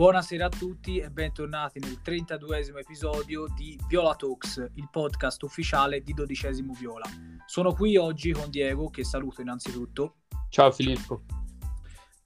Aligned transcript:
Buonasera 0.00 0.46
a 0.46 0.48
tutti 0.48 0.96
e 0.96 1.10
bentornati 1.10 1.78
nel 1.78 2.00
32 2.00 2.72
episodio 2.80 3.44
di 3.54 3.78
Viola 3.86 4.14
Talks, 4.14 4.70
il 4.76 4.88
podcast 4.90 5.42
ufficiale 5.42 6.00
di 6.00 6.14
dodicesimo 6.14 6.72
Viola. 6.72 7.04
Sono 7.44 7.74
qui 7.74 7.98
oggi 7.98 8.32
con 8.32 8.48
Diego, 8.48 8.88
che 8.88 9.04
saluto 9.04 9.42
innanzitutto. 9.42 10.20
Ciao 10.48 10.70
Filippo. 10.72 11.24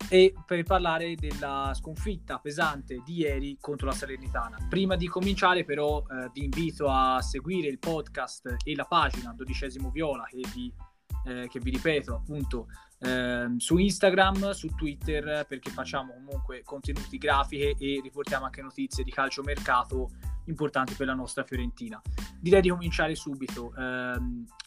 E 0.09 0.34
per 0.46 0.62
parlare 0.62 1.16
della 1.16 1.73
sconfitta 1.74 2.38
pesante 2.38 3.02
di 3.05 3.14
ieri 3.14 3.56
contro 3.59 3.88
la 3.88 3.93
Salernitana. 3.93 4.68
Prima 4.68 4.95
di 4.95 5.09
cominciare 5.09 5.64
però 5.64 5.98
eh, 5.98 6.30
vi 6.32 6.45
invito 6.45 6.86
a 6.86 7.20
seguire 7.22 7.66
il 7.66 7.80
podcast 7.80 8.54
e 8.62 8.77
la 8.77 8.84
pagina 8.84 9.34
dodicesimo 9.34 9.91
Viola 9.91 10.22
che 10.27 10.46
vi 10.54 10.72
eh, 11.25 11.48
che 11.48 11.61
vi 11.61 11.70
ripeto 11.70 12.14
appunto 12.14 12.66
eh, 13.01 13.55
su 13.59 13.77
Instagram, 13.77 14.51
su 14.51 14.69
Twitter 14.74 15.45
perché 15.47 15.70
facciamo 15.70 16.12
comunque 16.14 16.62
contenuti 16.64 17.19
grafiche 17.19 17.74
e 17.78 18.00
riportiamo 18.02 18.45
anche 18.45 18.62
notizie 18.62 19.05
di 19.05 19.10
calciomercato 19.10 20.10
importanti 20.47 20.95
per 20.95 21.06
la 21.06 21.14
nostra 21.14 21.45
Fiorentina. 21.45 22.00
Direi 22.38 22.60
di 22.60 22.69
cominciare 22.69 23.14
subito. 23.14 23.74
Eh, 23.77 24.16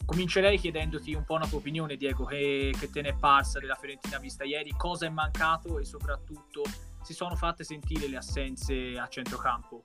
comincerei 0.04 0.58
chiedendoti 0.58 1.14
un 1.14 1.24
po' 1.24 1.34
una 1.34 1.46
tua 1.46 1.58
opinione, 1.58 1.96
Diego, 1.96 2.24
che, 2.24 2.74
che 2.78 2.90
te 2.90 3.02
ne 3.02 3.10
è 3.10 3.14
parsa 3.14 3.58
della 3.58 3.76
Fiorentina 3.76 4.18
vista 4.18 4.44
ieri, 4.44 4.72
cosa 4.76 5.06
è 5.06 5.10
mancato 5.10 5.78
e 5.78 5.84
soprattutto 5.84 6.62
si 7.02 7.14
sono 7.14 7.36
fatte 7.36 7.64
sentire 7.64 8.08
le 8.08 8.16
assenze 8.16 8.98
a 8.98 9.06
centrocampo. 9.08 9.84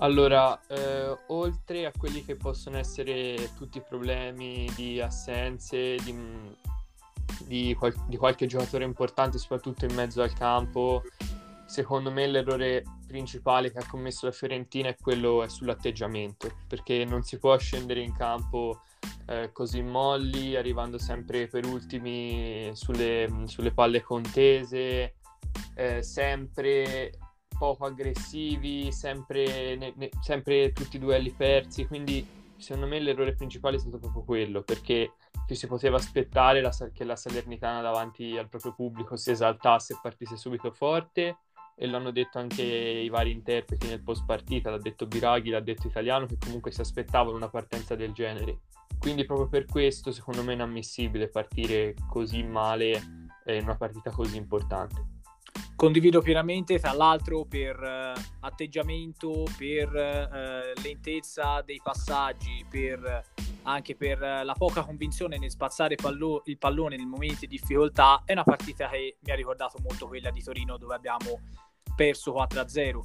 Allora, 0.00 0.60
eh, 0.68 1.16
oltre 1.28 1.86
a 1.86 1.92
quelli 1.96 2.24
che 2.24 2.36
possono 2.36 2.78
essere 2.78 3.50
tutti 3.56 3.78
i 3.78 3.82
problemi 3.86 4.70
di 4.76 5.00
assenze, 5.00 5.96
di, 5.96 6.14
di, 7.44 7.74
qual- 7.76 8.06
di, 8.06 8.16
qualche 8.16 8.46
giocatore 8.46 8.84
importante, 8.84 9.38
soprattutto 9.38 9.86
in 9.86 9.94
mezzo 9.94 10.22
al 10.22 10.32
campo, 10.34 11.02
secondo 11.66 12.12
me 12.12 12.28
l'errore 12.28 12.84
principale 13.08 13.72
che 13.72 13.78
ha 13.78 13.86
commesso 13.88 14.26
la 14.26 14.32
Fiorentina 14.32 14.88
è 14.88 14.96
quello 14.96 15.42
è 15.42 15.48
sull'atteggiamento, 15.48 16.48
perché 16.68 17.04
non 17.04 17.24
si 17.24 17.38
può 17.38 17.58
scendere 17.58 18.00
in 18.00 18.14
campo 18.14 18.82
eh, 19.26 19.50
così 19.52 19.82
molli, 19.82 20.54
arrivando 20.54 20.98
sempre 20.98 21.48
per 21.48 21.66
ultimi 21.66 22.70
sulle, 22.74 23.28
sulle 23.46 23.72
palle 23.72 24.02
contese, 24.02 25.16
eh, 25.74 26.02
sempre 26.04 27.10
poco 27.58 27.84
aggressivi, 27.84 28.92
sempre, 28.92 29.76
ne, 29.76 29.92
ne, 29.96 30.10
sempre 30.20 30.72
tutti 30.72 30.96
i 30.96 31.00
duelli 31.00 31.30
persi, 31.30 31.86
quindi 31.86 32.26
secondo 32.56 32.86
me 32.86 32.98
l'errore 32.98 33.34
principale 33.34 33.76
è 33.76 33.80
stato 33.80 33.98
proprio 33.98 34.22
quello, 34.22 34.62
perché 34.62 35.12
ci 35.46 35.54
si 35.54 35.66
poteva 35.66 35.96
aspettare 35.96 36.60
la, 36.60 36.72
che 36.92 37.04
la 37.04 37.16
Salernitana 37.16 37.80
davanti 37.80 38.36
al 38.36 38.48
proprio 38.48 38.74
pubblico 38.74 39.16
si 39.16 39.30
esaltasse 39.30 39.94
e 39.94 39.98
partisse 40.02 40.36
subito 40.36 40.70
forte 40.70 41.38
e 41.80 41.86
l'hanno 41.86 42.10
detto 42.10 42.38
anche 42.38 42.62
i 42.62 43.08
vari 43.08 43.30
interpreti 43.30 43.86
nel 43.86 44.02
post 44.02 44.24
partita, 44.26 44.68
l'ha 44.68 44.78
detto 44.78 45.06
Biraghi, 45.06 45.50
l'ha 45.50 45.60
detto 45.60 45.86
Italiano, 45.86 46.26
che 46.26 46.36
comunque 46.36 46.72
si 46.72 46.80
aspettavano 46.80 47.36
una 47.36 47.48
partenza 47.48 47.94
del 47.94 48.12
genere. 48.12 48.62
Quindi 48.98 49.24
proprio 49.24 49.48
per 49.48 49.64
questo 49.64 50.10
secondo 50.10 50.42
me 50.42 50.50
è 50.50 50.54
inammissibile 50.54 51.28
partire 51.28 51.94
così 52.08 52.42
male 52.42 53.00
in 53.46 53.62
una 53.62 53.76
partita 53.76 54.10
così 54.10 54.36
importante. 54.36 55.17
Condivido 55.78 56.20
pienamente, 56.20 56.80
tra 56.80 56.92
l'altro 56.92 57.44
per 57.44 57.78
uh, 57.78 58.20
atteggiamento, 58.40 59.44
per 59.56 59.86
uh, 59.86 60.80
lentezza 60.82 61.62
dei 61.64 61.80
passaggi, 61.80 62.66
per, 62.68 63.24
anche 63.62 63.94
per 63.94 64.20
uh, 64.20 64.44
la 64.44 64.54
poca 64.58 64.82
convinzione 64.82 65.38
nel 65.38 65.52
spazzare 65.52 65.94
pallo- 65.94 66.42
il 66.46 66.58
pallone 66.58 66.96
nei 66.96 67.06
momenti 67.06 67.46
di 67.46 67.56
difficoltà, 67.56 68.22
è 68.24 68.32
una 68.32 68.42
partita 68.42 68.88
che 68.88 69.18
mi 69.20 69.30
ha 69.30 69.36
ricordato 69.36 69.78
molto 69.80 70.08
quella 70.08 70.30
di 70.30 70.42
Torino 70.42 70.78
dove 70.78 70.96
abbiamo 70.96 71.42
perso 71.94 72.32
4-0. 72.32 73.00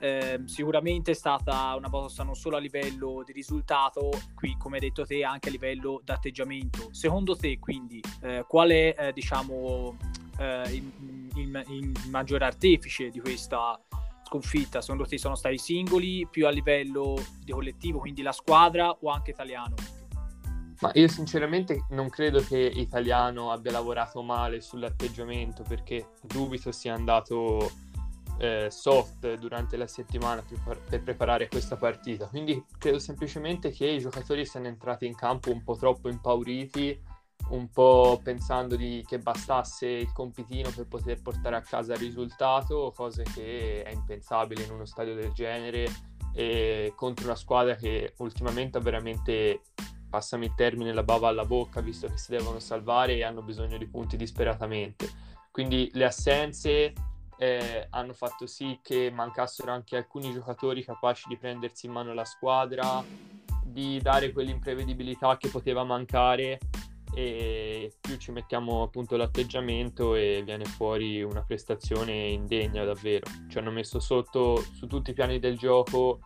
Eh, 0.00 0.40
sicuramente 0.46 1.12
è 1.12 1.14
stata 1.14 1.72
una 1.76 1.88
mossa 1.88 2.24
non 2.24 2.34
solo 2.34 2.56
a 2.56 2.58
livello 2.58 3.22
di 3.24 3.30
risultato, 3.30 4.10
qui 4.34 4.56
come 4.58 4.78
hai 4.78 4.82
detto 4.82 5.06
te 5.06 5.22
anche 5.22 5.50
a 5.50 5.52
livello 5.52 6.00
di 6.02 6.10
atteggiamento. 6.10 6.88
Secondo 6.90 7.36
te 7.36 7.60
quindi 7.60 8.02
eh, 8.22 8.44
qual 8.48 8.70
è 8.70 8.92
eh, 8.98 9.12
diciamo 9.12 9.96
eh, 10.38 10.62
il, 10.74 10.92
il, 11.38 11.64
il, 11.68 11.92
maggior 12.10 12.42
artefice 12.42 13.10
di 13.10 13.20
questa 13.20 13.80
sconfitta? 14.24 14.80
Secondo 14.80 15.06
te 15.06 15.18
sono 15.18 15.34
stati 15.34 15.58
singoli 15.58 16.26
più 16.30 16.46
a 16.46 16.50
livello 16.50 17.16
di 17.42 17.52
collettivo, 17.52 17.98
quindi 17.98 18.22
la 18.22 18.32
squadra 18.32 18.90
o 18.90 19.10
anche 19.10 19.30
italiano? 19.30 19.74
Ma 20.80 20.92
io 20.94 21.08
sinceramente 21.08 21.86
non 21.90 22.08
credo 22.08 22.40
che 22.40 22.56
Italiano 22.56 23.50
abbia 23.50 23.72
lavorato 23.72 24.22
male 24.22 24.60
sull'atteggiamento 24.60 25.64
perché 25.66 26.10
dubito 26.22 26.70
sia 26.70 26.94
andato 26.94 27.68
eh, 28.38 28.68
soft 28.70 29.34
durante 29.34 29.76
la 29.76 29.88
settimana 29.88 30.42
per, 30.64 30.80
per, 30.88 31.02
preparare 31.02 31.48
questa 31.48 31.76
partita. 31.76 32.28
Quindi 32.28 32.64
credo 32.78 33.00
semplicemente 33.00 33.70
che 33.70 33.86
i 33.86 33.98
giocatori 33.98 34.46
siano 34.46 34.68
entrati 34.68 35.06
in 35.06 35.16
campo 35.16 35.50
un 35.50 35.64
po' 35.64 35.76
troppo 35.76 36.08
impauriti 36.08 37.07
un 37.50 37.70
po' 37.70 38.20
pensando 38.22 38.76
di, 38.76 39.04
che 39.06 39.18
bastasse 39.18 39.86
il 39.86 40.12
compitino 40.12 40.70
per 40.70 40.86
poter 40.86 41.22
portare 41.22 41.56
a 41.56 41.62
casa 41.62 41.94
il 41.94 42.00
risultato, 42.00 42.92
cosa 42.94 43.22
che 43.22 43.82
è 43.82 43.90
impensabile 43.90 44.64
in 44.64 44.72
uno 44.72 44.84
stadio 44.84 45.14
del 45.14 45.32
genere 45.32 45.88
e 46.34 46.92
contro 46.94 47.24
una 47.24 47.34
squadra 47.34 47.74
che 47.74 48.14
ultimamente 48.18 48.78
ha 48.78 48.80
veramente, 48.80 49.62
passami 50.08 50.46
il 50.46 50.54
termine, 50.54 50.92
la 50.92 51.02
bava 51.02 51.28
alla 51.28 51.44
bocca, 51.44 51.80
visto 51.80 52.06
che 52.06 52.18
si 52.18 52.30
devono 52.30 52.58
salvare 52.58 53.14
e 53.14 53.24
hanno 53.24 53.42
bisogno 53.42 53.78
di 53.78 53.86
punti 53.86 54.16
disperatamente. 54.16 55.08
Quindi 55.50 55.90
le 55.94 56.04
assenze 56.04 56.92
eh, 57.38 57.86
hanno 57.90 58.12
fatto 58.12 58.46
sì 58.46 58.78
che 58.82 59.10
mancassero 59.10 59.72
anche 59.72 59.96
alcuni 59.96 60.32
giocatori 60.32 60.84
capaci 60.84 61.28
di 61.28 61.36
prendersi 61.36 61.86
in 61.86 61.92
mano 61.92 62.12
la 62.12 62.24
squadra, 62.24 63.02
di 63.64 64.00
dare 64.00 64.32
quell'imprevedibilità 64.32 65.36
che 65.36 65.48
poteva 65.48 65.84
mancare 65.84 66.58
e 67.18 67.92
più 68.00 68.16
ci 68.16 68.30
mettiamo 68.30 68.82
appunto 68.82 69.16
l'atteggiamento 69.16 70.14
e 70.14 70.42
viene 70.44 70.64
fuori 70.64 71.20
una 71.20 71.42
prestazione 71.42 72.12
indegna 72.28 72.84
davvero. 72.84 73.26
Ci 73.48 73.58
hanno 73.58 73.72
messo 73.72 73.98
sotto 73.98 74.62
su 74.72 74.86
tutti 74.86 75.10
i 75.10 75.14
piani 75.14 75.40
del 75.40 75.58
gioco, 75.58 76.20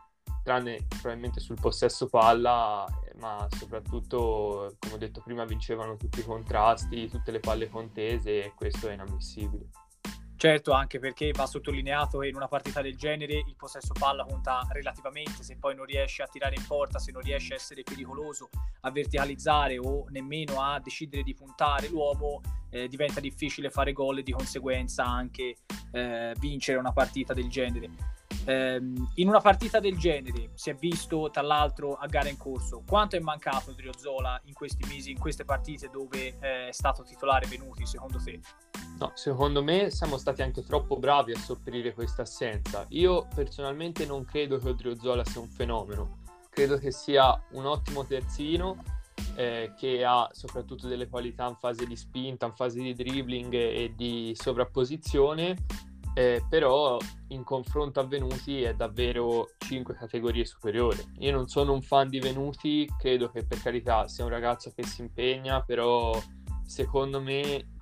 tranne 0.45 0.87
probabilmente 0.89 1.41
sul 1.41 1.59
possesso 1.59 2.09
palla, 2.09 2.87
ma 3.17 3.47
soprattutto, 3.57 4.77
come 4.79 4.95
ho 4.95 4.99
detto 4.99 5.23
prima, 5.25 5.47
vincevano 5.47 5.97
tutti 5.97 6.21
i 6.21 6.25
contrasti, 6.25 7.09
tutte 7.09 7.31
le 7.31 7.41
palle 7.41 7.71
contese 7.71 8.45
e 8.45 8.53
questo 8.55 8.91
è 8.91 8.93
inammissibile. 8.93 9.71
Certo, 10.43 10.73
anche 10.73 10.99
perché 10.99 11.31
va 11.31 11.47
sottolineato 11.47 12.19
che 12.19 12.27
in 12.27 12.35
una 12.35 12.49
partita 12.49 12.83
del 12.83 12.97
genere 12.97 13.35
il 13.47 13.55
possesso 13.57 13.93
palla 13.97 14.25
conta 14.25 14.67
relativamente, 14.73 15.45
se 15.45 15.57
poi 15.57 15.77
non 15.77 15.85
riesce 15.85 16.21
a 16.21 16.27
tirare 16.27 16.57
in 16.57 16.67
porta, 16.67 16.99
se 16.99 17.13
non 17.13 17.23
riesce 17.23 17.53
a 17.53 17.57
essere 17.59 17.85
pericoloso, 17.85 18.49
a 18.81 18.91
verticalizzare 18.91 19.79
o 19.79 20.07
nemmeno 20.09 20.61
a 20.61 20.81
decidere 20.81 21.23
di 21.23 21.33
puntare 21.33 21.89
l'uomo, 21.91 22.41
eh, 22.71 22.89
diventa 22.89 23.21
difficile 23.21 23.71
fare 23.71 23.93
gol 23.93 24.19
e 24.19 24.23
di 24.25 24.33
conseguenza 24.33 25.05
anche 25.05 25.59
eh, 25.93 26.35
vincere 26.41 26.77
una 26.77 26.93
partita 26.93 27.35
del 27.35 27.49
genere. 27.49 27.91
Eh, 28.45 28.77
in 29.15 29.29
una 29.29 29.41
partita 29.41 29.79
del 29.79 29.97
genere 29.97 30.51
si 30.55 30.71
è 30.71 30.75
visto 30.75 31.31
tra 31.31 31.43
l'altro 31.43 31.95
a 31.95 32.07
gara 32.07 32.29
in 32.29 32.37
corso 32.37 32.83
quanto 32.85 33.15
è 33.15 33.21
mancato 33.21 33.73
Driozola 33.73 34.41
in 34.45 34.53
questi 34.53 34.85
mesi, 34.89 35.13
in 35.13 35.19
queste 35.19 35.45
partite 35.45 35.89
dove 35.91 36.39
eh, 36.41 36.69
è 36.69 36.73
stato 36.73 37.05
titolare 37.05 37.47
Venuti 37.47 37.87
secondo 37.87 38.19
te? 38.23 38.41
No, 38.99 39.13
secondo 39.15 39.63
me 39.63 39.91
siamo 39.91 40.17
stati 40.17 40.43
anche 40.43 40.65
troppo 40.65 40.97
bravi 40.97 41.33
a 41.33 41.39
sopperire 41.39 41.95
questa 41.95 42.23
assenza. 42.23 42.85
Io 42.91 43.29
personalmente 43.35 44.07
non 44.07 44.25
credo 44.25 44.59
che 44.59 44.69
Odriozola 44.69 45.25
sia 45.25 45.41
un 45.41 45.49
fenomeno, 45.49 46.23
credo 46.51 46.79
che 46.79 46.91
sia 46.91 47.41
un 47.53 47.67
ottimo 47.67 48.05
terzino 48.05 48.83
eh, 49.37 49.73
che 49.77 50.05
ha 50.05 50.29
soprattutto 50.33 50.89
delle 50.89 51.09
qualità 51.09 51.49
in 51.49 51.57
fase 51.57 51.87
di 51.87 51.97
spinta, 51.97 52.47
in 52.47 52.55
fase 52.55 52.81
di 52.81 52.95
dribbling 52.95 53.53
e 53.55 53.93
di 53.97 54.33
sovrapposizione, 54.37 55.57
eh, 56.15 56.45
però 56.49 56.99
in 57.29 57.43
confronto 57.45 58.01
a 58.01 58.07
Venuti 58.07 58.63
è 58.63 58.75
davvero 58.75 59.51
5 59.59 59.95
categorie 59.95 60.45
superiore. 60.45 61.05
Io 61.19 61.33
non 61.33 61.49
sono 61.49 61.73
un 61.73 61.83
fan 61.83 62.09
di 62.09 62.19
Venuti, 62.19 62.89
credo 62.99 63.31
che 63.31 63.47
per 63.47 63.61
carità 63.63 64.09
sia 64.09 64.25
un 64.25 64.31
ragazzo 64.31 64.73
che 64.75 64.85
si 64.85 65.01
impegna, 65.01 65.63
però 65.63 66.21
secondo 66.65 67.21
me 67.21 67.79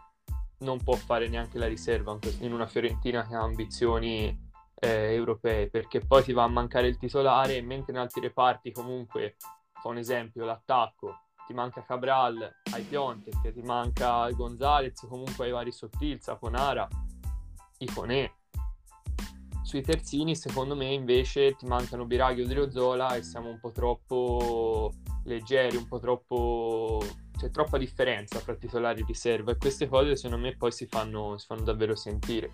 non 0.58 0.82
può 0.82 0.94
fare 0.94 1.28
neanche 1.28 1.58
la 1.58 1.66
riserva 1.66 2.18
in 2.40 2.52
una 2.52 2.66
Fiorentina 2.66 3.26
che 3.26 3.34
ha 3.34 3.42
ambizioni 3.42 4.48
eh, 4.80 5.14
europee, 5.14 5.68
perché 5.68 6.00
poi 6.00 6.22
ti 6.22 6.32
va 6.32 6.44
a 6.44 6.48
mancare 6.48 6.86
il 6.86 6.98
titolare, 6.98 7.60
mentre 7.62 7.92
in 7.92 7.98
altri 7.98 8.20
reparti 8.20 8.72
comunque, 8.72 9.36
fa 9.72 9.88
un 9.88 9.98
esempio, 9.98 10.44
l'attacco, 10.44 11.22
ti 11.46 11.54
manca 11.54 11.82
Cabral, 11.82 12.60
hai 12.72 12.82
Piontek, 12.82 13.52
ti 13.52 13.62
manca 13.62 14.30
Gonzalez, 14.30 15.06
comunque 15.08 15.46
hai 15.46 15.50
vari 15.50 15.72
Sottil, 15.72 16.20
Saponara, 16.20 16.86
Iconè. 17.80 18.30
Sui 19.62 19.82
terzini, 19.82 20.34
secondo 20.34 20.74
me, 20.74 20.86
invece 20.86 21.54
ti 21.54 21.66
mancano 21.66 22.04
Biraghi 22.04 22.42
o 22.42 22.46
Driozola 22.46 23.14
e 23.14 23.22
siamo 23.22 23.48
un 23.50 23.60
po' 23.60 23.70
troppo 23.70 24.92
leggeri, 25.24 25.76
un 25.76 25.86
po' 25.86 25.98
troppo 25.98 27.04
c'è 27.40 27.50
troppa 27.50 27.78
differenza 27.78 28.38
fra 28.38 28.54
titolari 28.54 29.00
e 29.00 29.04
riserva 29.06 29.52
e 29.52 29.56
queste 29.56 29.88
cose 29.88 30.14
secondo 30.14 30.44
me 30.44 30.56
poi 30.56 30.70
si 30.72 30.86
fanno, 30.86 31.38
si 31.38 31.46
fanno 31.46 31.62
davvero 31.62 31.94
sentire. 31.94 32.50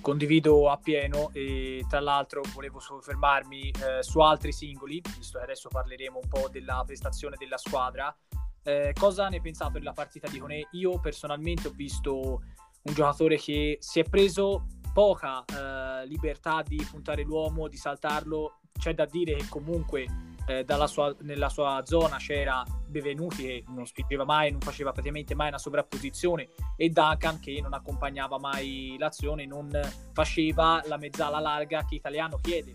condivido 0.00 0.70
appieno 0.70 1.30
e 1.34 1.84
tra 1.88 2.00
l'altro 2.00 2.42
volevo 2.54 2.80
soffermarmi 2.80 3.70
eh, 3.70 4.02
su 4.02 4.18
altri 4.20 4.52
singoli, 4.52 5.00
visto 5.16 5.38
che 5.38 5.44
adesso 5.44 5.68
parleremo 5.68 6.18
un 6.20 6.28
po' 6.28 6.48
della 6.48 6.82
prestazione 6.84 7.36
della 7.38 7.58
squadra. 7.58 8.14
Eh, 8.62 8.92
cosa 8.98 9.28
ne 9.28 9.40
pensate 9.40 9.78
della 9.78 9.92
partita 9.92 10.28
di 10.28 10.38
Conè? 10.38 10.60
Io 10.72 10.98
personalmente 10.98 11.68
ho 11.68 11.72
visto 11.72 12.42
un 12.82 12.94
giocatore 12.94 13.36
che 13.36 13.78
si 13.80 14.00
è 14.00 14.04
preso 14.04 14.66
poca 14.92 15.44
eh, 15.44 16.06
libertà 16.06 16.62
di 16.66 16.84
puntare 16.90 17.22
l'uomo, 17.22 17.68
di 17.68 17.76
saltarlo. 17.76 18.60
C'è 18.78 18.94
da 18.94 19.04
dire 19.04 19.34
che 19.34 19.46
comunque 19.48 20.06
eh, 20.46 20.64
sua, 20.86 21.14
nella 21.20 21.48
sua 21.48 21.82
zona 21.84 22.16
c'era 22.16 22.64
Bevenuti 22.88 23.42
che 23.42 23.64
non 23.68 23.86
spingeva 23.86 24.24
mai, 24.24 24.50
non 24.50 24.60
faceva 24.60 24.90
praticamente 24.90 25.34
mai 25.34 25.48
una 25.48 25.58
sovrapposizione 25.58 26.48
e 26.76 26.88
Duncan 26.88 27.38
che 27.38 27.60
non 27.62 27.74
accompagnava 27.74 28.38
mai 28.38 28.96
l'azione, 28.98 29.46
non 29.46 29.70
faceva 30.12 30.82
la 30.86 30.96
mezzala 30.96 31.38
larga 31.38 31.84
che 31.84 31.96
Italiano 31.96 32.36
chiede 32.40 32.74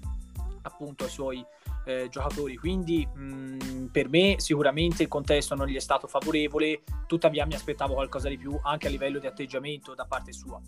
appunto 0.62 1.04
ai 1.04 1.10
suoi 1.10 1.46
eh, 1.86 2.08
giocatori. 2.10 2.58
Quindi 2.58 3.06
mh, 3.06 3.88
per 3.92 4.10
me 4.10 4.36
sicuramente 4.40 5.04
il 5.04 5.10
contesto 5.10 5.56
non 5.56 5.68
gli 5.68 5.76
è 5.76 5.80
stato 5.80 6.08
favorevole, 6.08 6.84
tuttavia 7.08 7.46
mi 7.46 7.54
aspettavo 7.54 7.94
qualcosa 7.94 8.28
di 8.30 8.38
più 8.38 8.60
anche 8.64 8.88
a 8.88 8.90
livello 8.90 9.20
di 9.20 9.28
atteggiamento 9.28 9.94
da 9.94 10.06
parte 10.06 10.34
sua. 10.34 10.60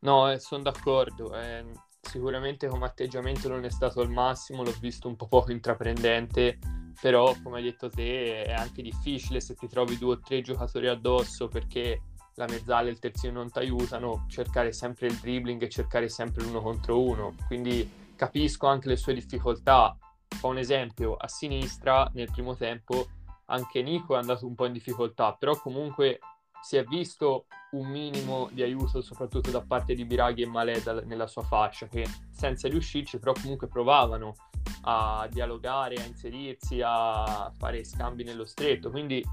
No, 0.00 0.30
eh, 0.30 0.38
sono 0.38 0.62
d'accordo. 0.62 1.34
Eh, 1.34 1.64
sicuramente 2.00 2.68
come 2.68 2.86
atteggiamento 2.86 3.48
non 3.48 3.64
è 3.64 3.70
stato 3.70 4.02
il 4.02 4.10
massimo, 4.10 4.62
l'ho 4.62 4.74
visto 4.80 5.08
un 5.08 5.16
po' 5.16 5.26
poco 5.26 5.50
intraprendente, 5.50 6.58
però 7.00 7.34
come 7.42 7.58
hai 7.58 7.64
detto 7.64 7.88
te 7.88 8.44
è 8.44 8.52
anche 8.52 8.82
difficile 8.82 9.40
se 9.40 9.54
ti 9.54 9.68
trovi 9.68 9.98
due 9.98 10.14
o 10.14 10.20
tre 10.20 10.40
giocatori 10.40 10.88
addosso 10.88 11.48
perché 11.48 12.00
la 12.36 12.46
mezzala 12.46 12.88
e 12.88 12.90
il 12.90 12.98
terzino 12.98 13.32
non 13.32 13.50
ti 13.50 13.58
aiutano, 13.58 14.26
cercare 14.28 14.72
sempre 14.72 15.06
il 15.06 15.16
dribbling 15.16 15.62
e 15.62 15.68
cercare 15.68 16.08
sempre 16.08 16.44
l'uno 16.44 16.60
contro 16.60 17.00
uno. 17.02 17.34
Quindi 17.46 17.88
capisco 18.16 18.66
anche 18.66 18.88
le 18.88 18.96
sue 18.96 19.14
difficoltà. 19.14 19.96
Fa 20.26 20.48
un 20.48 20.58
esempio, 20.58 21.14
a 21.14 21.28
sinistra 21.28 22.10
nel 22.14 22.30
primo 22.32 22.56
tempo 22.56 23.06
anche 23.46 23.82
Nico 23.82 24.14
è 24.14 24.18
andato 24.18 24.46
un 24.46 24.54
po' 24.56 24.66
in 24.66 24.72
difficoltà, 24.72 25.34
però 25.34 25.56
comunque 25.56 26.18
si 26.60 26.76
è 26.76 26.84
visto 26.84 27.46
un 27.72 27.86
minimo 27.86 28.48
di 28.50 28.62
aiuto 28.62 29.00
soprattutto 29.00 29.50
da 29.50 29.60
parte 29.60 29.94
di 29.94 30.04
Biraghi 30.04 30.42
e 30.42 30.46
Maleda 30.46 31.00
nella 31.02 31.28
sua 31.28 31.42
fascia 31.42 31.86
che 31.86 32.04
senza 32.30 32.66
riuscirci 32.66 33.18
però 33.20 33.32
comunque 33.40 33.68
provavano 33.68 34.34
a 34.82 35.28
dialogare, 35.30 35.94
a 35.96 36.04
inserirsi, 36.04 36.80
a 36.82 37.52
fare 37.56 37.84
scambi 37.84 38.24
nello 38.24 38.46
stretto 38.46 38.90
quindi 38.90 39.24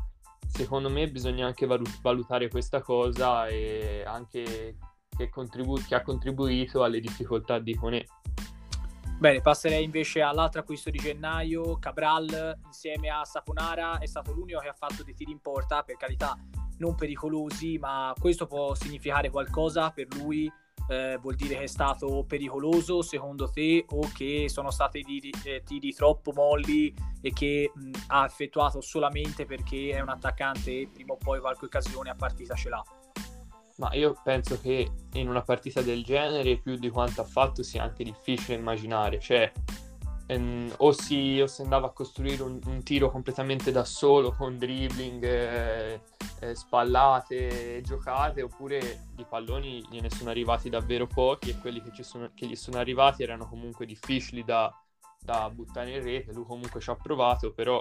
secondo 0.48 0.90
me 0.90 1.10
bisogna 1.10 1.48
anche 1.48 1.66
valutare 1.66 2.50
questa 2.50 2.82
cosa 2.82 3.48
e 3.48 4.04
anche 4.06 4.78
che, 5.16 5.30
contribu- 5.30 5.86
che 5.88 5.96
ha 5.96 6.02
contribuito 6.02 6.84
alle 6.84 7.00
difficoltà 7.00 7.60
di 7.60 7.76
Conè. 7.76 8.04
Bene, 9.20 9.40
passerei 9.40 9.86
invece 9.86 10.22
all'altro 10.22 10.60
acquisto 10.60 10.90
di 10.90 10.98
gennaio. 10.98 11.80
Cabral 11.80 12.60
insieme 12.66 13.10
a 13.10 13.24
Saponara 13.24 14.00
è 14.00 14.06
stato 14.06 14.34
l'unico 14.34 14.60
che 14.60 14.68
ha 14.68 14.74
fatto 14.74 15.02
dei 15.02 15.14
tiri 15.14 15.32
in 15.32 15.40
porta, 15.40 15.82
per 15.84 15.96
carità 15.96 16.38
non 16.80 16.96
pericolosi, 16.96 17.78
ma 17.78 18.14
questo 18.20 18.48
può 18.48 18.76
significare 18.76 19.30
qualcosa 19.30 19.92
per 19.92 20.08
lui? 20.18 20.52
Eh, 20.90 21.18
vuol 21.22 21.36
dire 21.36 21.56
che 21.56 21.64
è 21.64 21.68
stato 21.68 22.26
pericoloso 22.28 23.02
secondo 23.02 23.50
te 23.50 23.86
o 23.88 24.10
che 24.14 24.50
sono 24.50 24.70
stati 24.70 25.02
tiri, 25.02 25.32
eh, 25.46 25.64
tiri 25.64 25.94
troppo 25.94 26.34
molli 26.34 26.94
e 27.22 27.32
che 27.32 27.72
mh, 27.74 27.92
ha 28.08 28.26
effettuato 28.26 28.82
solamente 28.82 29.46
perché 29.46 29.92
è 29.92 30.02
un 30.02 30.10
attaccante 30.10 30.82
e 30.82 30.90
prima 30.92 31.14
o 31.14 31.18
poi 31.18 31.40
qualche 31.40 31.66
occasione 31.66 32.10
a 32.10 32.16
partita 32.16 32.54
ce 32.56 32.68
l'ha? 32.68 32.84
Ma 33.78 33.94
io 33.94 34.16
penso 34.24 34.60
che 34.60 34.88
in 35.14 35.28
una 35.28 35.42
partita 35.42 35.82
del 35.82 36.04
genere 36.04 36.58
più 36.58 36.78
di 36.78 36.90
quanto 36.90 37.22
ha 37.22 37.26
fatto 37.26 37.64
sia 37.64 37.84
anche 37.84 38.04
difficile 38.04 38.58
immaginare, 38.58 39.20
cioè 39.20 39.52
ehm, 40.28 40.74
o, 40.78 40.92
si, 40.92 41.40
o, 41.42 41.48
si, 41.48 41.62
andava 41.62 41.88
a 41.88 41.92
costruire 41.92 42.44
un, 42.44 42.60
un, 42.66 42.84
tiro 42.84 43.10
completamente 43.10 43.72
da 43.72 43.84
solo 43.84 44.34
con 44.34 44.58
dribbling, 44.58 45.24
eh, 45.24 46.02
eh, 46.40 46.56
spallate, 46.56 47.82
giocate, 47.82 48.42
oppure 48.42 49.06
di 49.14 49.26
palloni 49.28 49.86
gliene 49.90 50.10
sono 50.10 50.30
arrivati 50.30 50.70
davvero 50.70 51.08
pochi 51.08 51.50
e 51.50 51.58
quelli 51.58 51.82
che, 51.82 52.04
sono, 52.04 52.32
che 52.34 52.46
gli 52.46 52.56
sono 52.56 52.78
arrivati 52.78 53.24
erano 53.24 53.48
comunque 53.48 53.86
difficili 53.86 54.44
da, 54.44 54.72
da 55.20 55.50
buttare 55.50 55.92
in 55.92 56.04
rete. 56.04 56.34
Lui 56.34 56.46
comunque 56.46 56.80
ci 56.80 56.90
ha 56.90 56.96
provato, 56.96 57.54
però 57.54 57.80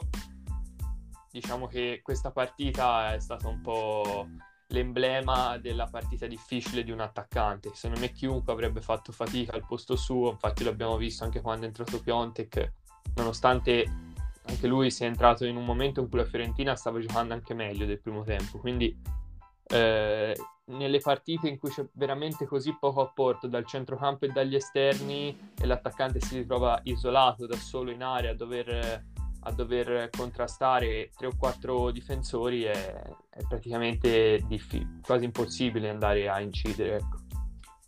diciamo 1.31 1.67
che 1.67 2.01
questa 2.03 2.31
partita 2.31 3.15
è 3.15 3.21
stata 3.21 3.49
un 3.49 3.61
po' 3.61 4.27
l'emblema 4.73 5.59
della 5.59 5.87
partita 5.87 6.27
difficile 6.27 6.83
di 6.83 6.91
un 6.91 7.01
attaccante. 7.01 7.71
Secondo 7.75 8.01
me 8.01 8.11
chiunque 8.11 8.53
avrebbe 8.53 8.81
fatto 8.81 9.13
fatica 9.13 9.55
al 9.55 9.65
posto 9.67 9.97
suo, 9.97 10.31
infatti 10.31 10.65
l'abbiamo 10.65 10.97
visto 10.97 11.25
anche 11.25 11.41
quando 11.41 11.65
è 11.65 11.69
entrato 11.69 12.01
Piontek, 12.01 12.73
nonostante 13.15 13.87
anche 14.45 14.67
lui 14.67 14.91
sia 14.91 15.07
entrato 15.07 15.45
in 15.45 15.57
un 15.57 15.65
momento 15.65 16.01
in 16.01 16.09
cui 16.09 16.19
la 16.19 16.25
Fiorentina 16.25 16.75
stava 16.75 16.99
giocando 16.99 17.33
anche 17.33 17.55
meglio 17.55 17.87
del 17.87 18.01
primo 18.01 18.25
tempo, 18.25 18.59
quindi 18.59 18.99
eh, 19.69 20.37
nelle 20.65 21.01
partite 21.01 21.49
in 21.49 21.59
cui 21.59 21.71
c'è 21.71 21.87
veramente 21.93 22.47
così 22.47 22.77
poco 22.79 23.01
apporto 23.03 23.47
dal 23.47 23.67
centrocampo 23.67 24.25
e 24.25 24.29
dagli 24.29 24.55
esterni 24.55 25.53
e 25.59 25.67
l'attaccante 25.67 26.21
si 26.21 26.39
ritrova 26.39 26.81
isolato 26.85 27.47
da 27.47 27.57
solo 27.57 27.91
in 27.91 28.03
area 28.03 28.31
a 28.31 28.35
dover 28.35 29.05
a 29.45 29.53
dover 29.53 30.11
contrastare 30.11 31.11
tre 31.17 31.27
o 31.27 31.37
quattro 31.37 31.91
difensori 31.91 32.63
è, 32.63 33.03
è 33.31 33.43
praticamente 33.49 34.41
diffi- 34.47 35.01
quasi 35.03 35.25
impossibile 35.25 35.89
andare 35.89 36.29
a 36.29 36.41
incidere. 36.41 36.97
Ecco. 36.97 37.19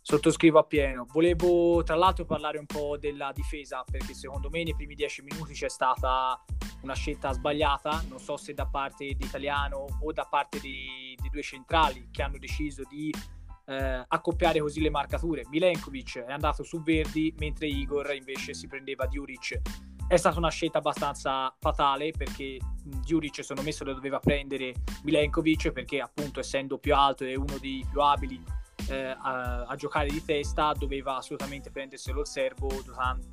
Sottoscrivo 0.01 0.59
appieno. 0.59 1.07
Volevo 1.11 1.81
tra 1.83 1.95
l'altro 1.95 2.25
parlare 2.25 2.59
un 2.59 2.65
po' 2.65 2.97
della 2.97 3.31
difesa 3.33 3.83
perché 3.89 4.13
secondo 4.13 4.49
me 4.49 4.63
nei 4.63 4.75
primi 4.75 4.93
dieci 4.95 5.23
minuti 5.23 5.53
c'è 5.53 5.69
stata 5.69 6.43
una 6.81 6.93
scelta 6.93 7.31
sbagliata, 7.31 8.03
non 8.07 8.19
so 8.19 8.37
se 8.37 8.53
da 8.53 8.67
parte 8.67 9.05
di 9.05 9.25
Italiano 9.25 9.85
o 9.99 10.11
da 10.11 10.25
parte 10.25 10.59
di, 10.59 11.17
di 11.19 11.29
due 11.29 11.41
centrali 11.41 12.09
che 12.11 12.21
hanno 12.21 12.37
deciso 12.37 12.83
di 12.87 13.11
eh, 13.65 14.05
accoppiare 14.07 14.59
così 14.59 14.81
le 14.81 14.91
marcature. 14.91 15.43
Milenkovic 15.49 16.19
è 16.19 16.31
andato 16.31 16.61
su 16.63 16.83
Verdi 16.83 17.33
mentre 17.39 17.65
Igor 17.67 18.13
invece 18.13 18.53
si 18.53 18.67
prendeva 18.67 19.07
Diuric 19.07 19.59
è 20.07 20.17
stata 20.17 20.37
una 20.37 20.49
scelta 20.49 20.77
abbastanza 20.77 21.53
fatale 21.59 22.11
perché 22.11 22.59
Juric 23.03 23.43
sono 23.43 23.61
messo 23.61 23.83
lo 23.83 23.93
doveva 23.93 24.19
prendere 24.19 24.73
Milenkovic 25.03 25.71
perché 25.71 25.99
appunto 25.99 26.39
essendo 26.39 26.77
più 26.77 26.93
alto 26.93 27.23
e 27.23 27.35
uno 27.35 27.57
dei 27.59 27.85
più 27.89 28.01
abili 28.01 28.43
eh, 28.89 29.15
a, 29.17 29.63
a, 29.63 29.75
giocare 29.75 30.09
di 30.09 30.23
testa 30.23 30.73
doveva 30.77 31.15
assolutamente 31.17 31.71
prenderselo 31.71 32.19
il 32.19 32.27
servo 32.27 32.69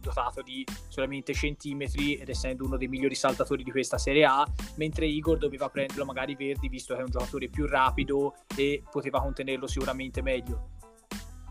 dotato 0.01 0.41
di 0.41 0.65
solamente 0.89 1.35
centimetri 1.35 2.15
ed 2.15 2.31
essendo 2.31 2.65
uno 2.65 2.79
dei 2.79 2.89
migliori 2.89 3.15
saltatori 3.15 3.63
di 3.63 3.71
questa 3.71 3.99
Serie 3.99 4.25
A 4.25 4.47
mentre 4.77 5.07
Igor 5.07 5.37
doveva 5.37 5.69
prenderlo 5.69 6.07
magari 6.07 6.35
Verdi 6.37 6.69
visto 6.69 6.95
che 6.95 7.01
è 7.01 7.05
un 7.05 7.11
giocatore 7.11 7.49
più 7.49 7.67
rapido 7.67 8.35
e 8.57 8.83
poteva 8.91 9.21
contenerlo 9.21 9.67
sicuramente 9.67 10.23
meglio 10.23 10.81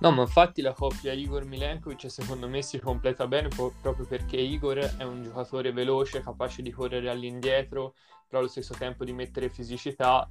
No, 0.01 0.09
ma 0.09 0.23
infatti 0.23 0.63
la 0.63 0.73
coppia 0.73 1.13
Igor 1.13 1.45
Milenkovic 1.45 2.09
secondo 2.09 2.49
me 2.49 2.63
si 2.63 2.79
completa 2.79 3.27
bene 3.27 3.49
po- 3.49 3.71
proprio 3.81 4.07
perché 4.07 4.35
Igor 4.35 4.79
è 4.97 5.03
un 5.03 5.21
giocatore 5.21 5.71
veloce, 5.71 6.23
capace 6.23 6.63
di 6.63 6.71
correre 6.71 7.07
all'indietro, 7.07 7.93
però 8.27 8.39
allo 8.39 8.47
stesso 8.47 8.73
tempo 8.73 9.05
di 9.05 9.13
mettere 9.13 9.51
fisicità 9.51 10.27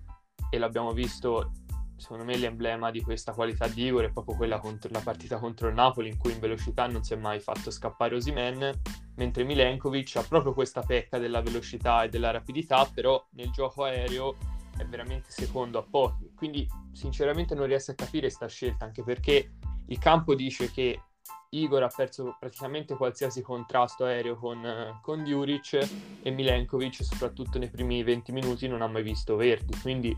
e 0.50 0.58
l'abbiamo 0.58 0.90
visto, 0.90 1.52
secondo 1.96 2.24
me 2.24 2.36
l'emblema 2.36 2.90
di 2.90 3.00
questa 3.00 3.32
qualità 3.32 3.68
di 3.68 3.84
Igor 3.84 4.06
è 4.06 4.10
proprio 4.10 4.34
quella 4.34 4.58
contro 4.58 4.90
la 4.92 4.98
partita 4.98 5.38
contro 5.38 5.68
il 5.68 5.74
Napoli 5.74 6.08
in 6.08 6.16
cui 6.16 6.32
in 6.32 6.40
velocità 6.40 6.88
non 6.88 7.04
si 7.04 7.12
è 7.12 7.16
mai 7.16 7.38
fatto 7.38 7.70
scappare 7.70 8.16
Osimen, 8.16 8.72
mentre 9.14 9.44
Milenkovic 9.44 10.16
ha 10.16 10.24
proprio 10.28 10.52
questa 10.52 10.82
pecca 10.82 11.18
della 11.18 11.42
velocità 11.42 12.02
e 12.02 12.08
della 12.08 12.32
rapidità, 12.32 12.90
però 12.92 13.24
nel 13.34 13.52
gioco 13.52 13.84
aereo 13.84 14.36
è 14.80 14.86
veramente 14.86 15.30
secondo 15.30 15.78
a 15.78 15.82
pochi. 15.82 16.32
Quindi 16.34 16.66
sinceramente 16.92 17.54
non 17.54 17.66
riesco 17.66 17.90
a 17.92 17.94
capire 17.94 18.26
questa 18.26 18.46
scelta, 18.46 18.84
anche 18.84 19.02
perché 19.02 19.52
il 19.86 19.98
campo 19.98 20.34
dice 20.34 20.70
che 20.70 21.02
Igor 21.50 21.82
ha 21.82 21.92
perso 21.94 22.36
praticamente 22.38 22.94
qualsiasi 22.94 23.42
contrasto 23.42 24.04
aereo 24.04 24.36
con, 24.36 24.98
con 25.02 25.24
Juric 25.24 25.88
e 26.22 26.30
Milenkovic, 26.30 27.02
soprattutto 27.02 27.58
nei 27.58 27.68
primi 27.68 28.02
20 28.02 28.32
minuti, 28.32 28.68
non 28.68 28.82
ha 28.82 28.86
mai 28.86 29.02
visto 29.02 29.36
Verdi. 29.36 29.76
Quindi 29.80 30.16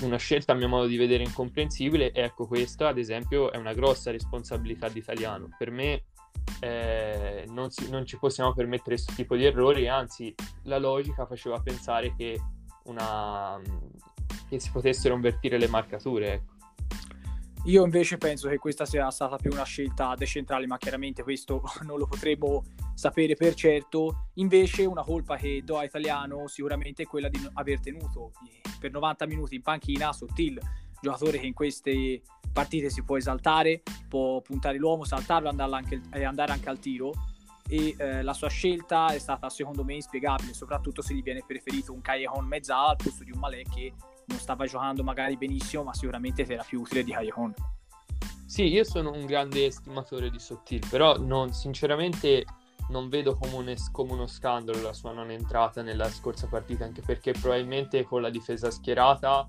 una 0.00 0.16
scelta 0.16 0.52
a 0.52 0.56
mio 0.56 0.68
modo 0.68 0.86
di 0.86 0.96
vedere 0.96 1.22
incomprensibile 1.22 2.10
e 2.10 2.22
ecco 2.22 2.46
questa 2.46 2.88
ad 2.88 2.98
esempio 2.98 3.52
è 3.52 3.56
una 3.56 3.72
grossa 3.72 4.10
responsabilità 4.10 4.88
di 4.88 4.98
Italiano. 4.98 5.48
Per 5.56 5.70
me 5.70 6.04
eh, 6.60 7.44
non, 7.48 7.70
si, 7.70 7.88
non, 7.88 8.04
ci 8.04 8.18
possiamo 8.18 8.52
permettere 8.52 8.96
questo 8.96 9.12
tipo 9.14 9.36
di 9.36 9.44
errori, 9.44 9.86
anzi 9.86 10.34
la 10.64 10.78
logica 10.78 11.24
faceva 11.26 11.60
pensare 11.60 12.14
che 12.16 12.40
una, 12.84 13.60
che 14.48 14.60
si 14.60 14.70
potessero 14.70 15.14
invertire 15.14 15.58
le 15.58 15.68
marcature. 15.68 16.32
Ecco. 16.32 16.52
Io 17.66 17.84
invece 17.84 18.18
penso 18.18 18.48
che 18.48 18.58
questa 18.58 18.84
sia 18.84 19.08
stata 19.10 19.36
più 19.36 19.52
una 19.52 19.62
scelta 19.62 20.14
decentrale, 20.16 20.66
ma 20.66 20.78
chiaramente 20.78 21.22
questo 21.22 21.62
non 21.86 21.96
lo 21.96 22.06
potremo 22.06 22.64
sapere 22.94 23.34
per 23.34 23.54
certo. 23.54 24.30
Invece 24.34 24.84
una 24.84 25.02
colpa 25.02 25.36
che 25.36 25.62
do 25.64 25.78
a 25.78 25.84
Italiano 25.84 26.48
sicuramente 26.48 27.04
è 27.04 27.06
quella 27.06 27.28
di 27.28 27.38
aver 27.54 27.80
tenuto 27.80 28.32
per 28.80 28.90
90 28.90 29.26
minuti 29.26 29.54
in 29.54 29.62
panchina 29.62 30.12
Sottil, 30.12 30.58
giocatore 31.00 31.38
che 31.38 31.46
in 31.46 31.54
queste 31.54 32.22
partite 32.52 32.90
si 32.90 33.04
può 33.04 33.16
esaltare, 33.16 33.82
può 34.08 34.40
puntare 34.40 34.76
l'uomo, 34.76 35.04
saltarlo 35.04 35.48
e 35.48 36.24
andare 36.24 36.52
anche 36.52 36.68
al 36.68 36.80
tiro 36.80 37.12
e 37.68 37.94
eh, 37.96 38.22
la 38.22 38.32
sua 38.32 38.48
scelta 38.48 39.08
è 39.08 39.18
stata 39.18 39.48
secondo 39.48 39.84
me 39.84 39.94
inspiegabile, 39.94 40.52
soprattutto 40.52 41.02
se 41.02 41.14
gli 41.14 41.22
viene 41.22 41.42
preferito 41.46 41.92
un 41.92 42.00
Callejon 42.00 42.44
mezzala 42.44 42.90
al 42.90 42.96
posto 42.96 43.24
di 43.24 43.30
un 43.30 43.38
Malè 43.38 43.62
che 43.62 43.92
non 44.26 44.38
stava 44.38 44.66
giocando 44.66 45.02
magari 45.02 45.36
benissimo, 45.36 45.84
ma 45.84 45.94
sicuramente 45.94 46.46
era 46.46 46.62
più 46.62 46.80
utile 46.80 47.04
di 47.04 47.12
Callejon. 47.12 47.54
Sì, 48.46 48.64
io 48.64 48.84
sono 48.84 49.12
un 49.12 49.24
grande 49.24 49.64
estimatore 49.64 50.28
di 50.28 50.38
Sottil, 50.38 50.86
però 50.90 51.16
non, 51.16 51.54
sinceramente 51.54 52.44
non 52.88 53.08
vedo 53.08 53.36
come, 53.36 53.54
un, 53.54 53.74
come, 53.90 54.12
uno 54.12 54.26
scandalo 54.26 54.82
la 54.82 54.92
sua 54.92 55.12
non 55.12 55.30
entrata 55.30 55.80
nella 55.80 56.10
scorsa 56.10 56.46
partita, 56.48 56.84
anche 56.84 57.00
perché 57.00 57.32
probabilmente 57.32 58.04
con 58.04 58.20
la 58.20 58.28
difesa 58.28 58.70
schierata, 58.70 59.48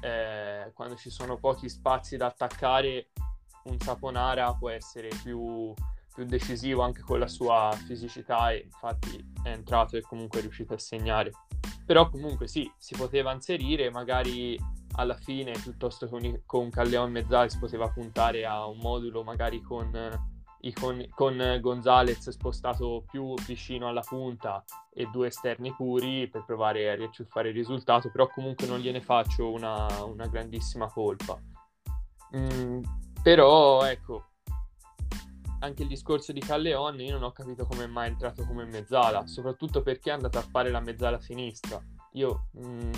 eh, 0.00 0.70
quando 0.74 0.94
ci 0.94 1.10
sono 1.10 1.38
pochi 1.38 1.68
spazi 1.68 2.16
da 2.16 2.26
attaccare, 2.26 3.08
un 3.64 3.80
Saponara 3.80 4.54
può 4.54 4.70
essere 4.70 5.08
più, 5.22 5.74
più 6.16 6.24
decisivo 6.24 6.80
anche 6.80 7.02
con 7.02 7.18
la 7.18 7.28
sua 7.28 7.70
fisicità 7.86 8.50
e 8.50 8.62
infatti 8.64 9.22
è 9.42 9.50
entrato 9.50 9.98
e 9.98 10.00
comunque 10.00 10.38
è 10.38 10.42
riuscito 10.42 10.72
a 10.72 10.78
segnare. 10.78 11.30
Però 11.84 12.08
comunque 12.08 12.48
sì, 12.48 12.68
si 12.78 12.96
poteva 12.96 13.32
inserire, 13.32 13.90
magari 13.90 14.58
alla 14.92 15.14
fine 15.14 15.52
piuttosto 15.52 16.06
che 16.06 16.12
con, 16.12 16.42
con 16.46 16.70
Calleon 16.70 17.10
Mezzali 17.10 17.50
si 17.50 17.58
poteva 17.58 17.90
puntare 17.90 18.46
a 18.46 18.66
un 18.66 18.78
modulo 18.78 19.22
magari 19.22 19.60
con, 19.60 19.90
con, 20.72 21.06
con 21.10 21.58
Gonzalez 21.60 22.30
spostato 22.30 23.04
più 23.10 23.34
vicino 23.46 23.86
alla 23.86 24.00
punta 24.00 24.64
e 24.94 25.06
due 25.12 25.26
esterni 25.26 25.74
puri 25.74 26.28
per 26.28 26.44
provare 26.46 26.88
a 26.90 26.94
riacciuffare 26.94 27.50
il 27.50 27.54
risultato, 27.54 28.10
però 28.10 28.26
comunque 28.28 28.66
non 28.66 28.78
gliene 28.78 29.02
faccio 29.02 29.50
una, 29.50 30.02
una 30.02 30.26
grandissima 30.26 30.88
colpa. 30.88 31.38
Mm, 32.34 32.82
però 33.22 33.84
ecco, 33.84 34.30
anche 35.66 35.82
il 35.82 35.88
discorso 35.88 36.32
di 36.32 36.40
Calleon 36.40 37.00
io 37.00 37.12
non 37.12 37.22
ho 37.22 37.32
capito 37.32 37.66
come 37.66 37.86
mai 37.86 38.08
è 38.08 38.10
entrato 38.10 38.44
come 38.44 38.64
mezzala, 38.64 39.26
soprattutto 39.26 39.82
perché 39.82 40.10
è 40.10 40.14
andato 40.14 40.38
a 40.38 40.42
fare 40.42 40.70
la 40.70 40.80
mezzala 40.80 41.20
sinistra. 41.20 41.80
Io 42.12 42.48
mh, 42.52 42.66
mm, 42.66 42.92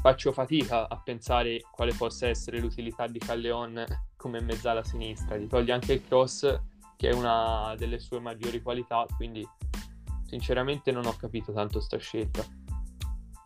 faccio 0.00 0.32
fatica 0.32 0.88
a 0.88 1.00
pensare 1.00 1.60
quale 1.70 1.94
possa 1.94 2.28
essere 2.28 2.58
l'utilità 2.58 3.06
di 3.06 3.18
Calleon 3.18 3.84
come 4.16 4.40
mezzala 4.40 4.84
sinistra, 4.84 5.36
gli 5.36 5.46
toglie 5.46 5.72
anche 5.72 5.94
il 5.94 6.06
cross 6.06 6.60
che 6.96 7.08
è 7.08 7.12
una 7.12 7.74
delle 7.76 7.98
sue 7.98 8.20
maggiori 8.20 8.62
qualità, 8.62 9.04
quindi 9.16 9.46
sinceramente 10.24 10.92
non 10.92 11.06
ho 11.06 11.16
capito 11.16 11.52
tanto 11.52 11.80
sta 11.80 11.98
scelta. 11.98 12.44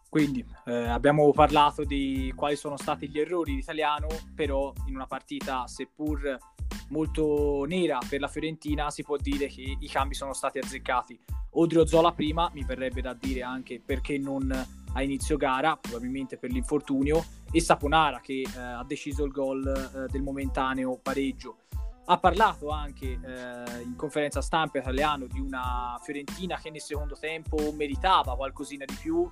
Quindi 0.09 0.45
eh, 0.67 0.89
abbiamo 0.89 1.31
parlato 1.33 1.85
di 1.85 2.33
quali 2.35 2.57
sono 2.57 2.77
stati 2.77 3.09
gli 3.09 3.19
errori 3.19 3.55
di 3.55 3.59
Italiano, 3.59 4.09
però 4.35 4.73
in 4.87 4.95
una 4.95 5.07
partita 5.07 5.67
seppur 5.67 6.39
molto 6.89 7.65
nera 7.67 7.99
per 8.09 8.21
la 8.21 8.29
Fiorentina 8.29 8.91
si 8.91 9.03
può 9.03 9.17
dire 9.17 9.47
che 9.47 9.77
i 9.79 9.89
cambi 9.89 10.15
sono 10.15 10.33
stati 10.33 10.59
azzeccati. 10.59 11.19
Odriozola 11.53 12.13
prima, 12.13 12.51
mi 12.53 12.65
verrebbe 12.65 13.01
da 13.01 13.15
dire 13.15 13.43
anche 13.43 13.81
perché 13.85 14.19
non 14.19 14.51
a 14.97 15.03
inizio 15.03 15.37
gara, 15.37 15.77
probabilmente 15.77 16.39
per 16.39 16.51
l'infortunio, 16.51 17.25
e 17.53 17.61
Saponara 17.61 18.21
che 18.21 18.43
eh, 18.43 18.59
ha 18.59 18.85
deciso 18.85 19.25
il 19.25 19.31
gol 19.31 19.67
eh, 19.67 20.11
del 20.11 20.23
momentaneo 20.23 20.99
pareggio. 21.03 21.59
Ha 22.07 22.19
parlato 22.19 22.71
anche 22.71 23.07
eh, 23.07 23.83
in 23.83 23.95
conferenza 23.97 24.41
stampa 24.41 24.79
italiano 24.79 25.27
di 25.27 25.41
una 25.41 25.99
Fiorentina 26.03 26.57
che 26.57 26.71
nel 26.71 26.81
secondo 26.81 27.17
tempo 27.19 27.73
meritava 27.73 28.37
qualcosina 28.37 28.85
di 28.85 28.97
più, 29.01 29.29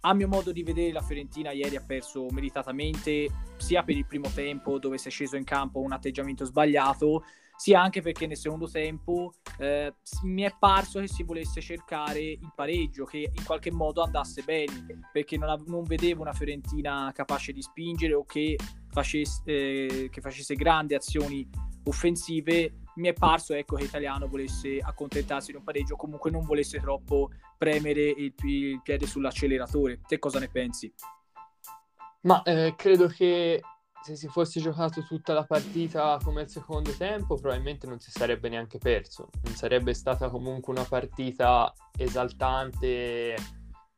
a 0.00 0.14
mio 0.14 0.28
modo 0.28 0.52
di 0.52 0.62
vedere 0.62 0.92
la 0.92 1.02
Fiorentina 1.02 1.50
ieri 1.50 1.76
ha 1.76 1.84
perso 1.84 2.26
meritatamente 2.30 3.28
sia 3.56 3.82
per 3.82 3.96
il 3.96 4.06
primo 4.06 4.28
tempo 4.32 4.78
dove 4.78 4.98
si 4.98 5.08
è 5.08 5.10
sceso 5.10 5.36
in 5.36 5.44
campo 5.44 5.80
un 5.80 5.92
atteggiamento 5.92 6.44
sbagliato 6.44 7.24
sia 7.60 7.82
anche 7.82 8.00
perché 8.00 8.26
nel 8.26 8.38
secondo 8.38 8.70
tempo 8.70 9.34
eh, 9.58 9.92
mi 10.22 10.42
è 10.42 10.54
parso 10.58 10.98
che 10.98 11.08
si 11.08 11.24
volesse 11.24 11.60
cercare 11.60 12.20
il 12.20 12.52
pareggio 12.54 13.04
che 13.04 13.30
in 13.30 13.44
qualche 13.44 13.70
modo 13.70 14.02
andasse 14.02 14.42
bene 14.42 14.86
perché 15.12 15.36
non, 15.36 15.50
av- 15.50 15.68
non 15.68 15.82
vedevo 15.82 16.22
una 16.22 16.32
Fiorentina 16.32 17.12
capace 17.14 17.52
di 17.52 17.60
spingere 17.60 18.14
o 18.14 18.24
che 18.24 18.56
facesse, 18.88 19.42
eh, 19.44 20.08
che 20.10 20.20
facesse 20.22 20.54
grandi 20.54 20.94
azioni 20.94 21.46
offensive 21.84 22.72
mi 23.00 23.08
è 23.08 23.12
parso 23.12 23.54
ecco, 23.54 23.76
che 23.76 23.84
Italiano 23.84 24.28
volesse 24.28 24.78
accontentarsi 24.78 25.50
di 25.50 25.56
un 25.56 25.64
pareggio, 25.64 25.96
comunque 25.96 26.30
non 26.30 26.44
volesse 26.44 26.78
troppo 26.78 27.30
premere 27.58 28.02
il, 28.02 28.32
il 28.44 28.80
piede 28.82 29.06
sull'acceleratore. 29.06 30.00
Te 30.06 30.18
cosa 30.18 30.38
ne 30.38 30.48
pensi? 30.48 30.92
Ma 32.22 32.42
eh, 32.42 32.74
credo 32.76 33.08
che 33.08 33.60
se 34.02 34.16
si 34.16 34.28
fosse 34.28 34.60
giocato 34.60 35.02
tutta 35.02 35.32
la 35.32 35.44
partita 35.44 36.18
come 36.22 36.42
il 36.42 36.48
secondo 36.48 36.90
tempo, 36.92 37.36
probabilmente 37.36 37.86
non 37.86 37.98
si 38.00 38.10
sarebbe 38.10 38.48
neanche 38.48 38.78
perso. 38.78 39.28
Non 39.42 39.54
sarebbe 39.54 39.94
stata 39.94 40.28
comunque 40.28 40.72
una 40.72 40.84
partita 40.84 41.72
esaltante, 41.96 43.36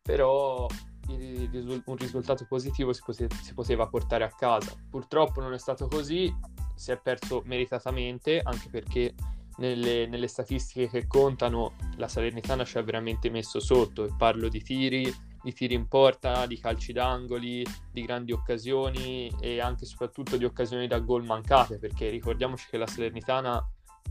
però 0.01 0.67
un 1.09 1.97
risultato 1.97 2.47
positivo 2.49 2.93
si, 2.93 3.03
pote- 3.05 3.29
si 3.43 3.55
poteva 3.55 3.89
portare 3.89 4.25
a 4.25 4.31
casa. 4.31 4.73
Purtroppo 4.89 5.41
non 5.41 5.53
è 5.53 5.59
stato 5.59 5.87
così, 5.87 6.35
si 6.75 6.91
è 6.91 6.99
perso 6.99 7.43
meritatamente, 7.45 8.41
anche 8.43 8.69
perché 8.71 9.15
nelle, 9.57 10.07
nelle, 10.07 10.29
statistiche 10.29 10.89
che 10.89 11.07
contano 11.07 11.75
la 11.97 12.09
Salernitana 12.09 12.65
ci 12.65 12.79
ha 12.79 12.83
veramente 12.83 13.31
messo 13.31 13.61
sotto. 13.61 14.05
E 14.05 14.15
parlo 14.17 14.49
di 14.49 14.63
tiri, 14.63 15.13
di 15.43 15.53
tiri 15.53 15.75
in 15.75 15.89
porta, 15.89 16.47
di 16.47 16.59
calci 16.59 16.93
d'angoli, 16.93 17.65
di 17.91 18.03
grandi 18.03 18.33
occasioni 18.33 19.31
e 19.41 19.61
anche 19.61 19.85
soprattutto 19.85 20.37
di 20.37 20.45
occasioni 20.45 20.87
da 20.87 21.01
gol 21.01 21.25
mancate, 21.25 21.79
perché 21.79 22.09
ricordiamoci 22.09 22.67
che 22.71 22.79
la 22.79 22.87
Salernitana 22.87 23.65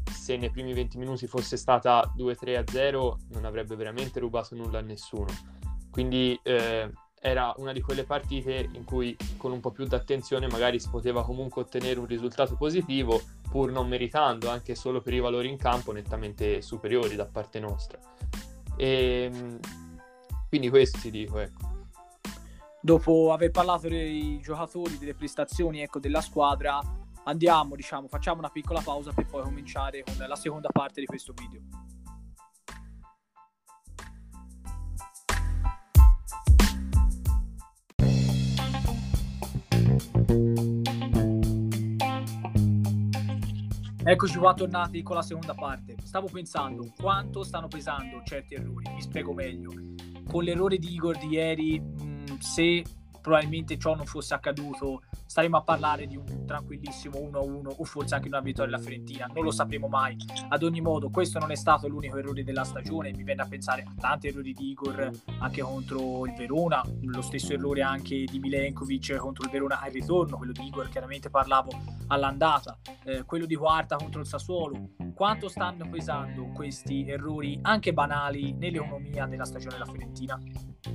se 0.10 0.38
nei 0.38 0.50
primi 0.50 0.74
20 0.74 0.98
minuti 0.98 1.28
fosse 1.28 1.58
stata 1.58 2.14
2-3 2.18 2.70
0 2.70 3.20
non 3.30 3.46
avrebbe 3.46 3.76
veramente 3.76 4.20
rubato 4.20 4.56
nulla 4.56 4.80
a 4.80 4.82
nessuno. 4.82 5.32
Quindi 5.90 6.40
eh, 6.44 6.90
era 7.24 7.54
una 7.58 7.72
di 7.72 7.82
quelle 7.82 8.04
partite 8.04 8.68
in 8.74 8.84
cui 8.84 9.16
con 9.38 9.52
un 9.52 9.60
po' 9.60 9.70
più 9.70 9.86
d'attenzione 9.86 10.48
magari 10.48 10.80
si 10.80 10.90
poteva 10.90 11.24
comunque 11.24 11.62
ottenere 11.62 12.00
un 12.00 12.08
risultato 12.08 12.56
positivo 12.56 13.22
pur 13.48 13.72
non 13.72 13.88
meritando 13.88 14.50
anche 14.50 14.74
solo 14.74 15.02
per 15.02 15.14
i 15.14 15.20
valori 15.20 15.48
in 15.48 15.58
campo 15.58 15.92
nettamente 15.92 16.64
superiori 16.64 17.16
da 17.16 17.28
parte 17.28 17.60
nostra. 17.60 18.00
E, 18.76 19.30
ehm, 19.32 19.60
quindi 20.50 20.70
questo 20.70 20.98
ti 20.98 21.12
dico, 21.12 21.38
ecco. 21.38 21.70
Dopo 22.82 23.32
aver 23.32 23.52
parlato 23.52 23.88
dei 23.88 24.40
giocatori, 24.42 24.98
delle 24.98 25.14
prestazioni 25.14 25.82
ecco, 25.82 26.00
della 26.00 26.22
squadra, 26.22 26.80
andiamo, 27.26 27.76
diciamo, 27.76 28.08
facciamo 28.08 28.40
una 28.40 28.50
piccola 28.50 28.82
pausa 28.82 29.12
per 29.12 29.28
poi 29.28 29.44
cominciare 29.44 30.04
con 30.04 30.16
la 30.28 30.36
seconda 30.36 30.70
parte 30.72 31.00
di 31.00 31.06
questo 31.06 31.34
video. 31.34 31.62
Eccoci 44.04 44.40
qua 44.40 44.56
tornati 44.56 45.04
con 45.04 45.16
la 45.16 45.22
seconda 45.22 45.54
parte. 45.54 45.96
Stavo 46.04 46.26
pensando 46.26 46.92
quanto 47.00 47.44
stanno 47.44 47.68
pesando 47.68 48.24
certi 48.24 48.56
errori. 48.56 48.92
Mi 48.96 49.02
spiego 49.02 49.32
meglio. 49.32 49.70
Con 50.28 50.44
l'errore 50.44 50.80
di 50.80 50.92
Igor 50.92 51.20
di 51.20 51.28
ieri, 51.28 51.80
mh, 51.80 52.40
se 52.40 52.84
probabilmente 53.22 53.78
ciò 53.78 53.94
non 53.94 54.08
fosse 54.08 54.34
accaduto, 54.34 55.04
staremo 55.32 55.56
a 55.56 55.62
parlare 55.62 56.08
di 56.08 56.18
un 56.18 56.46
tranquillissimo 56.46 57.18
1-1 57.18 57.76
o 57.78 57.84
forse 57.86 58.16
anche 58.16 58.28
una 58.28 58.42
vittoria 58.42 58.70
della 58.70 58.84
Fiorentina, 58.84 59.30
non 59.34 59.46
lo 59.46 59.52
sapremo 59.52 59.88
mai. 59.88 60.18
Ad 60.50 60.62
ogni 60.62 60.82
modo, 60.82 61.10
questo 61.10 61.40
non 61.40 61.52
è 61.52 61.56
stato 61.56 61.88
l'unico 61.88 62.18
errore 62.18 62.44
della 62.44 62.66
stagione, 62.66 63.14
mi 63.14 63.24
viene 63.24 63.42
a 63.42 63.48
pensare 63.48 63.84
a 63.84 63.94
tanti 63.98 64.28
errori 64.28 64.52
di 64.52 64.72
Igor 64.72 65.10
anche 65.40 65.62
contro 65.62 66.26
il 66.26 66.34
Verona, 66.34 66.84
lo 67.04 67.22
stesso 67.22 67.54
errore 67.54 67.82
anche 67.82 68.26
di 68.26 68.40
Milenkovic 68.40 69.16
contro 69.16 69.46
il 69.46 69.52
Verona 69.52 69.80
al 69.80 69.92
ritorno, 69.92 70.36
quello 70.36 70.52
di 70.52 70.66
Igor 70.66 70.90
chiaramente 70.90 71.30
parlavo 71.30 71.70
all'andata, 72.08 72.78
eh, 73.06 73.24
quello 73.24 73.46
di 73.46 73.56
Quarta 73.56 73.96
contro 73.96 74.20
il 74.20 74.28
Sassuolo. 74.28 74.90
Quanto 75.16 75.48
stanno 75.48 75.88
pesando 75.90 76.48
questi 76.48 77.08
errori 77.08 77.58
anche 77.62 77.94
banali 77.94 78.52
nell'economia 78.52 79.28
della 79.28 79.46
stagione 79.46 79.78
della 79.78 79.86
Fiorentina? 79.86 80.38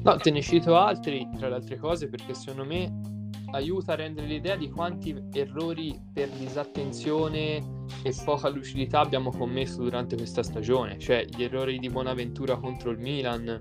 No, 0.02 0.16
te 0.18 0.30
ne 0.30 0.42
cito 0.42 0.76
altri, 0.76 1.26
tra 1.38 1.48
le 1.48 1.54
altre 1.54 1.78
cose, 1.78 2.10
perché 2.10 2.34
secondo 2.34 2.66
me 2.66 3.14
aiuta 3.52 3.92
a 3.92 3.96
rendere 3.96 4.26
l'idea 4.26 4.56
di 4.56 4.70
quanti 4.70 5.14
errori 5.32 5.98
per 6.12 6.28
disattenzione 6.30 7.84
e 8.02 8.14
poca 8.24 8.48
lucidità 8.48 9.00
abbiamo 9.00 9.30
commesso 9.30 9.82
durante 9.82 10.16
questa 10.16 10.42
stagione, 10.42 10.98
cioè 10.98 11.24
gli 11.24 11.42
errori 11.42 11.78
di 11.78 11.88
Bonaventura 11.88 12.56
contro 12.56 12.90
il 12.90 12.98
Milan, 12.98 13.58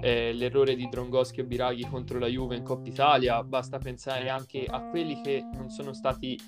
eh, 0.00 0.32
l'errore 0.32 0.74
di 0.74 0.88
Drongoschi 0.88 1.40
e 1.40 1.44
Biraghi 1.44 1.86
contro 1.88 2.18
la 2.18 2.26
Juve 2.26 2.56
in 2.56 2.62
Coppa 2.62 2.88
Italia, 2.88 3.42
basta 3.42 3.78
pensare 3.78 4.28
anche 4.28 4.64
a 4.64 4.82
quelli 4.88 5.20
che 5.20 5.44
non 5.54 5.70
sono 5.70 5.92
stati 5.92 6.38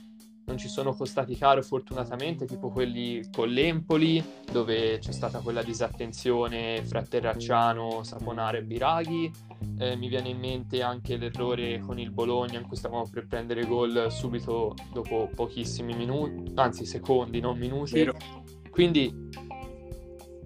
non 0.50 0.58
ci 0.58 0.68
sono 0.68 0.92
costati 0.94 1.36
caro 1.36 1.62
fortunatamente, 1.62 2.44
tipo 2.44 2.70
quelli 2.70 3.22
con 3.30 3.48
l'Empoli, 3.48 4.22
dove 4.50 4.98
c'è 4.98 5.12
stata 5.12 5.38
quella 5.38 5.62
disattenzione 5.62 6.82
fra 6.84 7.02
Terracciano, 7.02 8.02
Saponara 8.02 8.58
e 8.58 8.64
Biraghi. 8.64 9.30
Eh, 9.78 9.94
mi 9.94 10.08
viene 10.08 10.30
in 10.30 10.38
mente 10.38 10.82
anche 10.82 11.16
l'errore 11.16 11.78
con 11.78 12.00
il 12.00 12.10
Bologna 12.10 12.58
in 12.58 12.66
cui 12.66 12.76
stavamo 12.76 13.08
per 13.08 13.28
prendere 13.28 13.64
gol 13.64 14.10
subito 14.10 14.74
dopo 14.92 15.30
pochissimi 15.32 15.94
minuti, 15.94 16.50
anzi 16.56 16.84
secondi, 16.84 17.38
non 17.38 17.56
minuti. 17.56 17.92
Vero. 17.92 18.16
Quindi 18.70 19.28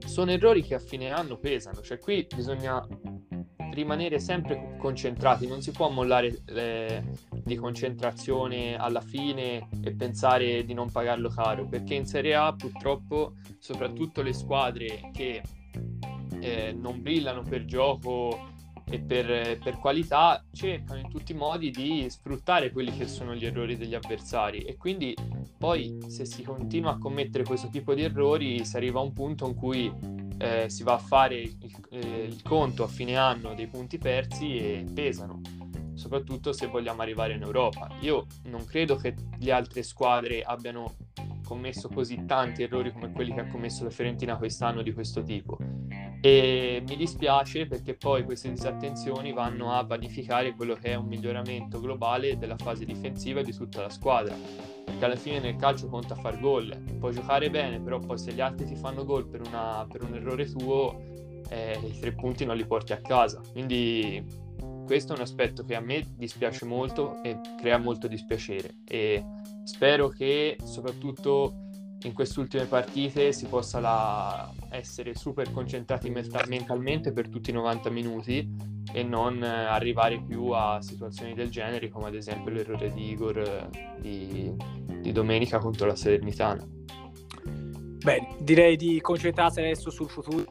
sono 0.04 0.30
errori 0.30 0.62
che 0.62 0.74
a 0.74 0.78
fine 0.78 1.10
anno 1.10 1.38
pesano, 1.38 1.80
cioè 1.80 1.98
qui 1.98 2.26
bisogna 2.34 2.86
rimanere 3.74 4.18
sempre 4.18 4.76
concentrati, 4.78 5.46
non 5.46 5.60
si 5.60 5.70
può 5.70 5.90
mollare 5.90 6.42
eh, 6.46 7.02
di 7.42 7.56
concentrazione 7.56 8.76
alla 8.76 9.00
fine 9.00 9.68
e 9.82 9.92
pensare 9.92 10.64
di 10.64 10.72
non 10.72 10.90
pagarlo 10.90 11.28
caro, 11.28 11.66
perché 11.66 11.94
in 11.94 12.06
Serie 12.06 12.34
A 12.34 12.54
purtroppo 12.54 13.34
soprattutto 13.58 14.22
le 14.22 14.32
squadre 14.32 15.10
che 15.12 15.42
eh, 16.40 16.72
non 16.72 17.02
brillano 17.02 17.42
per 17.42 17.64
gioco 17.64 18.52
e 18.86 19.00
per, 19.00 19.58
per, 19.58 19.78
qualità 19.78 20.44
cercano 20.52 21.00
in 21.00 21.08
tutti 21.08 21.32
i 21.32 21.34
modi 21.34 21.70
di 21.70 22.06
sfruttare 22.08 22.70
quelli 22.70 22.94
che 22.96 23.08
sono 23.08 23.34
gli 23.34 23.46
errori 23.46 23.76
degli 23.76 23.94
avversari. 23.94 24.60
E 24.60 24.76
quindi 24.76 25.16
poi 25.58 25.98
se 26.08 26.24
si 26.26 26.42
continua 26.42 26.92
a 26.92 26.98
commettere 26.98 27.44
questo 27.44 27.68
tipo 27.68 27.94
di 27.94 28.02
errori 28.02 28.64
si 28.64 28.76
arriva 28.76 29.00
a 29.00 29.02
un 29.02 29.12
punto 29.12 29.46
in 29.46 29.54
cui 29.54 29.92
eh, 30.38 30.68
si 30.68 30.82
va 30.82 30.94
a 30.94 30.98
fare 30.98 31.40
il, 31.40 31.56
eh, 31.90 32.24
il 32.24 32.42
conto 32.42 32.84
a 32.84 32.88
fine 32.88 33.16
anno 33.16 33.54
dei 33.54 33.66
punti 33.66 33.98
persi 33.98 34.56
e 34.56 34.84
pesano 34.92 35.40
soprattutto 35.94 36.52
se 36.52 36.66
vogliamo 36.66 37.02
arrivare 37.02 37.34
in 37.34 37.42
Europa. 37.42 37.88
Io 38.00 38.26
non 38.44 38.64
credo 38.64 38.96
che 38.96 39.14
le 39.38 39.52
altre 39.52 39.82
squadre 39.82 40.42
abbiano 40.42 40.96
commesso 41.44 41.88
così 41.88 42.24
tanti 42.26 42.62
errori 42.62 42.92
come 42.92 43.12
quelli 43.12 43.32
che 43.32 43.40
ha 43.40 43.46
commesso 43.46 43.84
la 43.84 43.90
Fiorentina 43.90 44.36
quest'anno 44.36 44.82
di 44.82 44.92
questo 44.92 45.22
tipo. 45.22 45.58
E 46.24 46.82
mi 46.88 46.96
dispiace 46.96 47.66
perché 47.66 47.96
poi 47.96 48.24
queste 48.24 48.48
disattenzioni 48.48 49.34
vanno 49.34 49.72
a 49.72 49.82
vanificare 49.82 50.54
quello 50.54 50.72
che 50.72 50.92
è 50.92 50.94
un 50.94 51.04
miglioramento 51.04 51.78
globale 51.80 52.38
della 52.38 52.56
fase 52.56 52.86
difensiva 52.86 53.42
di 53.42 53.52
tutta 53.52 53.82
la 53.82 53.90
squadra. 53.90 54.34
Perché 54.86 55.04
alla 55.04 55.16
fine 55.16 55.38
nel 55.38 55.56
calcio 55.56 55.86
conta 55.86 56.14
far 56.14 56.40
gol, 56.40 56.74
puoi 56.98 57.12
giocare 57.12 57.50
bene, 57.50 57.78
però 57.78 57.98
poi 57.98 58.16
se 58.16 58.32
gli 58.32 58.40
altri 58.40 58.64
ti 58.64 58.74
fanno 58.74 59.04
gol 59.04 59.26
per, 59.26 59.42
una, 59.46 59.86
per 59.86 60.02
un 60.02 60.14
errore 60.14 60.50
tuo, 60.50 60.98
eh, 61.50 61.78
i 61.84 61.98
tre 62.00 62.12
punti 62.12 62.46
non 62.46 62.56
li 62.56 62.64
porti 62.64 62.94
a 62.94 63.02
casa. 63.02 63.42
Quindi 63.52 64.24
questo 64.86 65.12
è 65.12 65.16
un 65.16 65.22
aspetto 65.22 65.62
che 65.66 65.74
a 65.74 65.80
me 65.80 66.14
dispiace 66.16 66.64
molto 66.64 67.22
e 67.22 67.38
crea 67.60 67.76
molto 67.76 68.06
dispiacere. 68.06 68.76
E 68.86 69.22
spero 69.64 70.08
che 70.08 70.56
soprattutto 70.64 71.63
in 72.04 72.12
queste 72.12 72.40
ultime 72.40 72.66
partite 72.66 73.32
si 73.32 73.46
possa 73.46 73.80
la... 73.80 74.52
essere 74.70 75.14
super 75.14 75.50
concentrati 75.52 76.10
mentalmente 76.10 77.12
per 77.12 77.28
tutti 77.28 77.50
i 77.50 77.52
90 77.52 77.90
minuti 77.90 78.48
e 78.92 79.02
non 79.02 79.42
arrivare 79.42 80.22
più 80.22 80.50
a 80.50 80.80
situazioni 80.80 81.34
del 81.34 81.50
genere 81.50 81.88
come 81.88 82.08
ad 82.08 82.14
esempio 82.14 82.52
l'errore 82.52 82.92
di 82.92 83.10
Igor 83.10 83.38
eh, 83.38 83.68
di, 84.00 84.52
di 85.00 85.12
domenica 85.12 85.58
contro 85.58 85.86
la 85.86 85.96
Salernitana. 85.96 86.66
Bene, 88.04 88.36
direi 88.40 88.76
di 88.76 89.00
concentrarsi 89.00 89.60
adesso 89.60 89.90
sul 89.90 90.10
futuro 90.10 90.44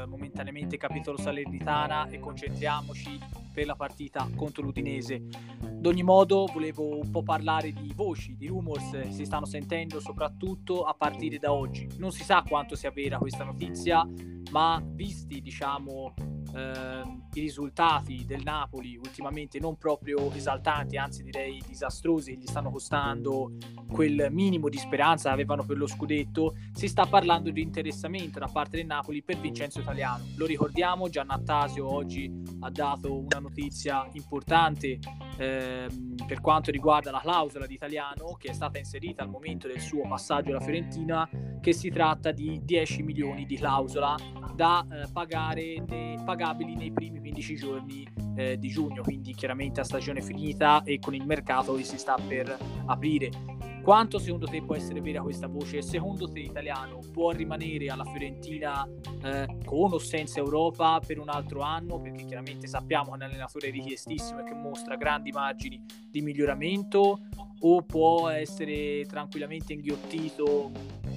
eh, 0.00 0.06
momentaneamente 0.06 0.76
capitolo 0.76 1.18
Salernitana 1.18 2.08
e 2.08 2.18
concentriamoci 2.18 3.18
per 3.52 3.66
la 3.66 3.74
partita 3.74 4.28
contro 4.34 4.62
l'Udinese. 4.62 5.22
Ad 5.62 5.86
ogni 5.86 6.02
modo 6.02 6.46
volevo 6.52 6.98
un 6.98 7.10
po' 7.10 7.22
parlare 7.22 7.72
di 7.72 7.92
voci, 7.94 8.36
di 8.36 8.46
rumors 8.46 8.90
che 8.90 9.12
si 9.12 9.24
stanno 9.24 9.46
sentendo 9.46 10.00
soprattutto 10.00 10.84
a 10.84 10.94
partire 10.94 11.38
da 11.38 11.52
oggi. 11.52 11.88
Non 11.98 12.12
si 12.12 12.22
sa 12.22 12.42
quanto 12.46 12.76
sia 12.76 12.90
vera 12.90 13.18
questa 13.18 13.44
notizia, 13.44 14.06
ma 14.50 14.82
visti 14.84 15.40
diciamo 15.40 16.14
eh, 16.16 16.39
i 16.52 17.40
risultati 17.40 18.24
del 18.24 18.42
Napoli 18.42 18.96
ultimamente 18.96 19.58
non 19.58 19.76
proprio 19.76 20.32
esaltanti, 20.32 20.96
anzi 20.96 21.22
direi 21.22 21.62
disastrosi, 21.66 22.36
gli 22.36 22.46
stanno 22.46 22.70
costando 22.70 23.52
quel 23.88 24.28
minimo 24.30 24.68
di 24.68 24.78
speranza 24.78 25.28
che 25.28 25.34
avevano 25.34 25.64
per 25.64 25.76
lo 25.76 25.86
scudetto, 25.86 26.56
si 26.72 26.88
sta 26.88 27.06
parlando 27.06 27.50
di 27.50 27.62
interessamento 27.62 28.38
da 28.38 28.48
parte 28.52 28.76
del 28.76 28.86
Napoli 28.86 29.22
per 29.22 29.38
Vincenzo 29.38 29.80
Italiano. 29.80 30.24
Lo 30.36 30.46
ricordiamo, 30.46 31.08
Giannattasio 31.08 31.88
oggi 31.90 32.30
ha 32.60 32.70
dato 32.70 33.18
una 33.18 33.38
notizia 33.38 34.08
importante 34.12 34.98
eh, 35.40 35.88
per 36.26 36.42
quanto 36.42 36.70
riguarda 36.70 37.10
la 37.10 37.20
clausola 37.20 37.66
di 37.66 37.72
Italiano 37.72 38.36
che 38.38 38.50
è 38.50 38.52
stata 38.52 38.76
inserita 38.76 39.22
al 39.22 39.30
momento 39.30 39.68
del 39.68 39.80
suo 39.80 40.06
passaggio 40.06 40.50
alla 40.50 40.60
Fiorentina, 40.60 41.28
che 41.60 41.72
si 41.72 41.88
tratta 41.88 42.30
di 42.30 42.60
10 42.62 43.02
milioni 43.02 43.46
di 43.46 43.56
clausola 43.56 44.16
da 44.54 44.86
eh, 44.90 45.10
pagare, 45.10 45.82
de, 45.86 46.18
pagabili 46.22 46.76
nei 46.76 46.92
primi 46.92 47.20
15 47.20 47.54
giorni 47.56 48.06
eh, 48.36 48.58
di 48.58 48.68
giugno, 48.68 49.02
quindi 49.02 49.32
chiaramente 49.32 49.80
a 49.80 49.84
stagione 49.84 50.20
finita 50.20 50.82
e 50.82 50.98
con 50.98 51.14
il 51.14 51.24
mercato 51.24 51.74
che 51.74 51.84
si 51.84 51.96
sta 51.96 52.16
per 52.16 52.54
aprire. 52.86 53.59
Quanto 53.82 54.18
secondo 54.18 54.46
te 54.46 54.62
può 54.62 54.76
essere 54.76 55.00
vera 55.00 55.22
questa 55.22 55.46
voce? 55.46 55.80
Secondo 55.80 56.30
te 56.30 56.40
Italiano 56.40 57.00
può 57.12 57.30
rimanere 57.30 57.88
alla 57.88 58.04
Fiorentina 58.04 58.86
eh, 59.22 59.46
con 59.64 59.92
o 59.92 59.98
senza 59.98 60.38
Europa 60.38 61.00
per 61.04 61.18
un 61.18 61.28
altro 61.30 61.62
anno? 61.62 61.98
Perché 61.98 62.24
chiaramente 62.24 62.66
sappiamo 62.66 63.06
che 63.06 63.10
è 63.12 63.14
un 63.14 63.22
allenatore 63.22 63.70
richiestissimo 63.70 64.40
e 64.40 64.44
che 64.44 64.54
mostra 64.54 64.96
grandi 64.96 65.30
margini 65.32 65.82
di 66.10 66.20
miglioramento 66.20 67.20
o 67.60 67.82
può 67.82 68.28
essere 68.28 69.04
tranquillamente 69.06 69.72
inghiottito 69.72 70.70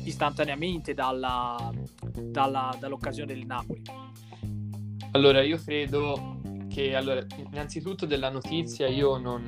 istantaneamente 0.06 0.94
dalla, 0.94 1.72
dalla, 2.22 2.76
dall'occasione 2.80 3.34
del 3.34 3.46
Napoli? 3.46 3.82
Allora, 5.12 5.42
io 5.44 5.60
credo 5.64 6.33
che 6.74 6.96
allora, 6.96 7.24
innanzitutto 7.52 8.08
della 8.08 8.30
notizia 8.30 8.88
io 8.88 9.18
non, 9.18 9.48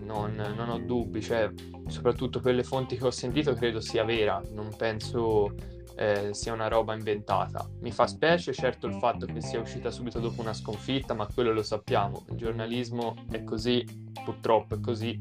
non, 0.00 0.34
non, 0.34 0.68
ho 0.68 0.78
dubbi, 0.78 1.22
cioè 1.22 1.50
soprattutto 1.86 2.40
per 2.40 2.54
le 2.54 2.62
fonti 2.62 2.98
che 2.98 3.06
ho 3.06 3.10
sentito 3.10 3.54
credo 3.54 3.80
sia 3.80 4.04
vera, 4.04 4.42
non 4.52 4.68
penso 4.76 5.54
eh, 5.96 6.34
sia 6.34 6.52
una 6.52 6.68
roba 6.68 6.94
inventata. 6.94 7.66
Mi 7.80 7.90
fa 7.92 8.06
specie 8.06 8.52
certo 8.52 8.86
il 8.86 8.94
fatto 8.94 9.24
che 9.24 9.40
sia 9.40 9.58
uscita 9.58 9.90
subito 9.90 10.20
dopo 10.20 10.42
una 10.42 10.52
sconfitta, 10.52 11.14
ma 11.14 11.26
quello 11.32 11.50
lo 11.50 11.62
sappiamo, 11.62 12.26
il 12.28 12.36
giornalismo 12.36 13.14
è 13.30 13.42
così, 13.42 13.82
purtroppo 14.22 14.74
è 14.74 14.80
così, 14.80 15.18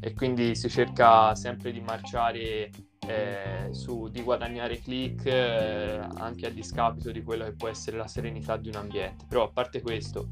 e 0.00 0.12
quindi 0.12 0.56
si 0.56 0.68
cerca 0.68 1.36
sempre 1.36 1.70
di 1.70 1.80
marciare 1.80 2.70
eh, 3.06 3.68
su, 3.70 4.08
di 4.08 4.22
guadagnare 4.22 4.80
click 4.80 5.26
eh, 5.26 6.00
anche 6.16 6.46
a 6.46 6.50
discapito 6.50 7.12
di 7.12 7.22
quello 7.22 7.44
che 7.44 7.52
può 7.52 7.68
essere 7.68 7.96
la 7.96 8.08
serenità 8.08 8.56
di 8.56 8.68
un 8.70 8.74
ambiente. 8.74 9.24
Però 9.28 9.44
a 9.44 9.50
parte 9.50 9.80
questo, 9.80 10.28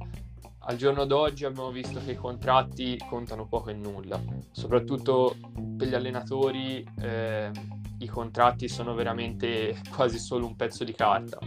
al 0.65 0.77
giorno 0.77 1.05
d'oggi 1.05 1.45
abbiamo 1.45 1.71
visto 1.71 2.01
che 2.05 2.13
i 2.13 2.17
contratti 2.17 2.97
contano 3.09 3.47
poco 3.47 3.71
e 3.71 3.75
nulla, 3.75 4.21
soprattutto 4.53 5.37
per 5.77 5.89
gli 5.89 5.95
allenatori 5.95 6.87
eh, 7.01 7.51
i 7.99 8.07
contratti 8.07 8.69
sono 8.69 8.95
veramente 8.95 9.81
quasi 9.95 10.19
solo 10.19 10.47
un 10.47 10.55
pezzo 10.55 10.85
di 10.85 10.93
carta. 10.93 11.39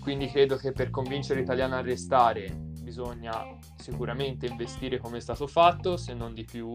Quindi 0.00 0.28
credo 0.28 0.56
che 0.56 0.72
per 0.72 0.88
convincere 0.88 1.40
l'italiano 1.40 1.74
a 1.74 1.82
restare 1.82 2.50
bisogna 2.82 3.44
sicuramente 3.76 4.46
investire 4.46 4.98
come 4.98 5.18
è 5.18 5.20
stato 5.20 5.46
fatto, 5.46 5.98
se 5.98 6.14
non 6.14 6.32
di 6.32 6.44
più, 6.44 6.74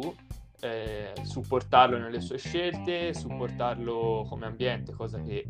eh, 0.62 1.14
supportarlo 1.24 1.98
nelle 1.98 2.22
sue 2.22 2.38
scelte, 2.38 3.14
supportarlo 3.14 4.26
come 4.30 4.46
ambiente, 4.46 4.94
cosa 4.94 5.20
che 5.22 5.48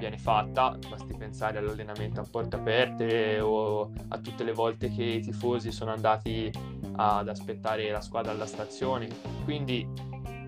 viene 0.00 0.18
fatta, 0.18 0.76
basti 0.88 1.14
pensare 1.14 1.58
all'allenamento 1.58 2.20
a 2.20 2.26
porte 2.28 2.56
aperte 2.56 3.38
o 3.38 3.92
a 4.08 4.18
tutte 4.18 4.42
le 4.42 4.52
volte 4.52 4.90
che 4.90 5.04
i 5.04 5.20
tifosi 5.20 5.70
sono 5.70 5.92
andati 5.92 6.50
ad 6.96 7.28
aspettare 7.28 7.88
la 7.90 8.00
squadra 8.00 8.32
alla 8.32 8.46
stazione. 8.46 9.08
Quindi 9.44 9.86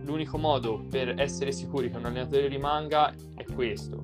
l'unico 0.04 0.38
modo 0.38 0.84
per 0.90 1.20
essere 1.20 1.52
sicuri 1.52 1.90
che 1.90 1.98
un 1.98 2.06
allenatore 2.06 2.48
rimanga 2.48 3.14
è 3.36 3.44
questo, 3.44 4.02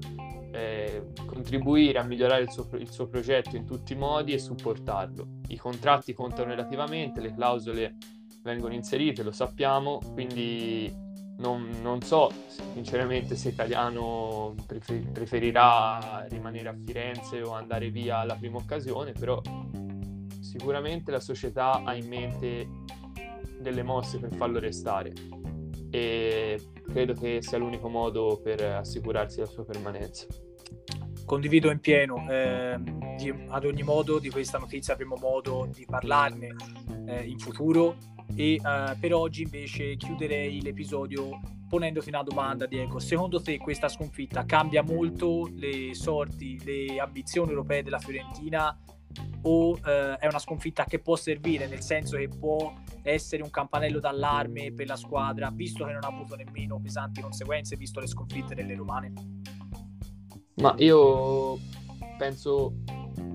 eh, 0.52 1.12
contribuire 1.24 1.98
a 1.98 2.04
migliorare 2.04 2.42
il 2.42 2.50
suo, 2.50 2.68
il 2.74 2.90
suo 2.90 3.08
progetto 3.08 3.56
in 3.56 3.64
tutti 3.64 3.94
i 3.94 3.96
modi 3.96 4.34
e 4.34 4.38
supportarlo. 4.38 5.40
I 5.48 5.56
contratti 5.56 6.12
contano 6.12 6.50
relativamente, 6.50 7.20
le 7.20 7.34
clausole 7.34 7.96
vengono 8.42 8.74
inserite, 8.74 9.22
lo 9.22 9.32
sappiamo, 9.32 9.98
quindi 10.12 11.06
non, 11.38 11.68
non 11.82 12.02
so 12.02 12.30
sinceramente 12.72 13.36
se 13.36 13.48
Italiano 13.50 14.54
preferirà 15.12 16.26
rimanere 16.28 16.68
a 16.68 16.76
Firenze 16.84 17.42
o 17.42 17.52
andare 17.52 17.90
via 17.90 18.18
alla 18.18 18.34
prima 18.36 18.58
occasione, 18.58 19.12
però 19.12 19.40
sicuramente 20.40 21.10
la 21.10 21.20
società 21.20 21.82
ha 21.84 21.94
in 21.94 22.08
mente 22.08 22.68
delle 23.60 23.82
mosse 23.82 24.18
per 24.18 24.34
farlo 24.34 24.58
restare 24.58 25.12
e 25.90 26.60
credo 26.84 27.14
che 27.14 27.42
sia 27.42 27.58
l'unico 27.58 27.88
modo 27.88 28.40
per 28.42 28.62
assicurarsi 28.62 29.40
la 29.40 29.46
sua 29.46 29.64
permanenza. 29.64 30.26
condivido 31.24 31.70
in 31.70 31.80
pieno. 31.80 32.26
Eh, 32.28 32.78
di, 33.16 33.32
ad 33.48 33.64
ogni 33.64 33.82
modo, 33.82 34.18
di 34.18 34.30
questa 34.30 34.58
notizia 34.58 34.94
avremo 34.94 35.16
modo 35.16 35.68
di 35.72 35.84
parlarne 35.84 36.54
eh, 37.06 37.22
in 37.22 37.38
futuro. 37.38 37.96
E 38.34 38.54
eh, 38.54 38.96
per 38.98 39.14
oggi 39.14 39.42
invece 39.42 39.96
chiuderei 39.96 40.60
l'episodio 40.62 41.40
ponendoti 41.68 42.08
una 42.08 42.22
domanda, 42.22 42.66
Diego. 42.66 42.98
Secondo 42.98 43.40
te 43.40 43.58
questa 43.58 43.88
sconfitta 43.88 44.44
cambia 44.44 44.82
molto 44.82 45.48
le 45.52 45.94
sorti, 45.94 46.58
le 46.64 46.98
ambizioni 46.98 47.50
europee 47.50 47.82
della 47.82 47.98
Fiorentina? 47.98 48.76
O 49.42 49.78
eh, 49.84 50.16
è 50.16 50.26
una 50.26 50.38
sconfitta 50.38 50.84
che 50.84 51.00
può 51.00 51.16
servire, 51.16 51.66
nel 51.66 51.80
senso 51.80 52.16
che 52.16 52.28
può 52.28 52.72
essere 53.02 53.42
un 53.42 53.50
campanello 53.50 54.00
d'allarme 54.00 54.72
per 54.72 54.86
la 54.86 54.96
squadra, 54.96 55.50
visto 55.50 55.84
che 55.84 55.92
non 55.92 56.04
ha 56.04 56.08
avuto 56.08 56.36
nemmeno 56.36 56.78
pesanti 56.80 57.20
conseguenze, 57.20 57.76
visto 57.76 58.00
le 58.00 58.06
sconfitte 58.06 58.54
delle 58.54 58.74
romane? 58.74 59.12
Ma 60.56 60.74
io 60.78 61.58
penso 62.18 62.74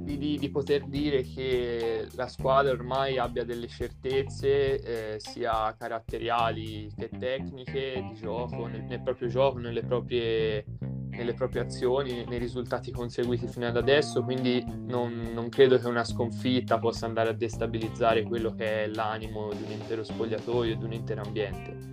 di, 0.03 0.17
di, 0.17 0.37
di, 0.37 0.49
poter 0.49 0.85
dire 0.85 1.23
che 1.23 2.07
la 2.15 2.27
squadra 2.27 2.71
ormai 2.71 3.17
abbia 3.17 3.45
delle 3.45 3.67
certezze 3.67 5.13
eh, 5.15 5.19
sia 5.19 5.73
caratteriali 5.77 6.91
che 6.95 7.09
tecniche 7.09 8.05
di 8.09 8.15
gioco, 8.15 8.67
nel, 8.67 8.83
nel 8.83 9.01
proprio 9.01 9.29
gioco, 9.29 9.59
nelle 9.59 9.83
proprie, 9.83 10.65
nelle 11.09 11.33
proprie, 11.33 11.61
azioni, 11.61 12.25
nei 12.25 12.37
risultati 12.37 12.91
conseguiti 12.91 13.47
fino 13.47 13.67
ad 13.67 13.77
adesso, 13.77 14.23
quindi 14.23 14.63
non, 14.67 15.31
non 15.33 15.47
credo 15.49 15.77
che 15.77 15.87
una 15.87 16.03
sconfitta 16.03 16.79
possa 16.79 17.05
andare 17.05 17.29
a 17.29 17.33
destabilizzare 17.33 18.23
quello 18.23 18.53
che 18.53 18.83
è 18.83 18.87
l'animo 18.87 19.53
di 19.53 19.63
un 19.63 19.71
intero 19.71 20.03
spogliatoio, 20.03 20.75
di 20.75 20.83
un 20.83 20.93
intero 20.93 21.21
ambiente. 21.21 21.91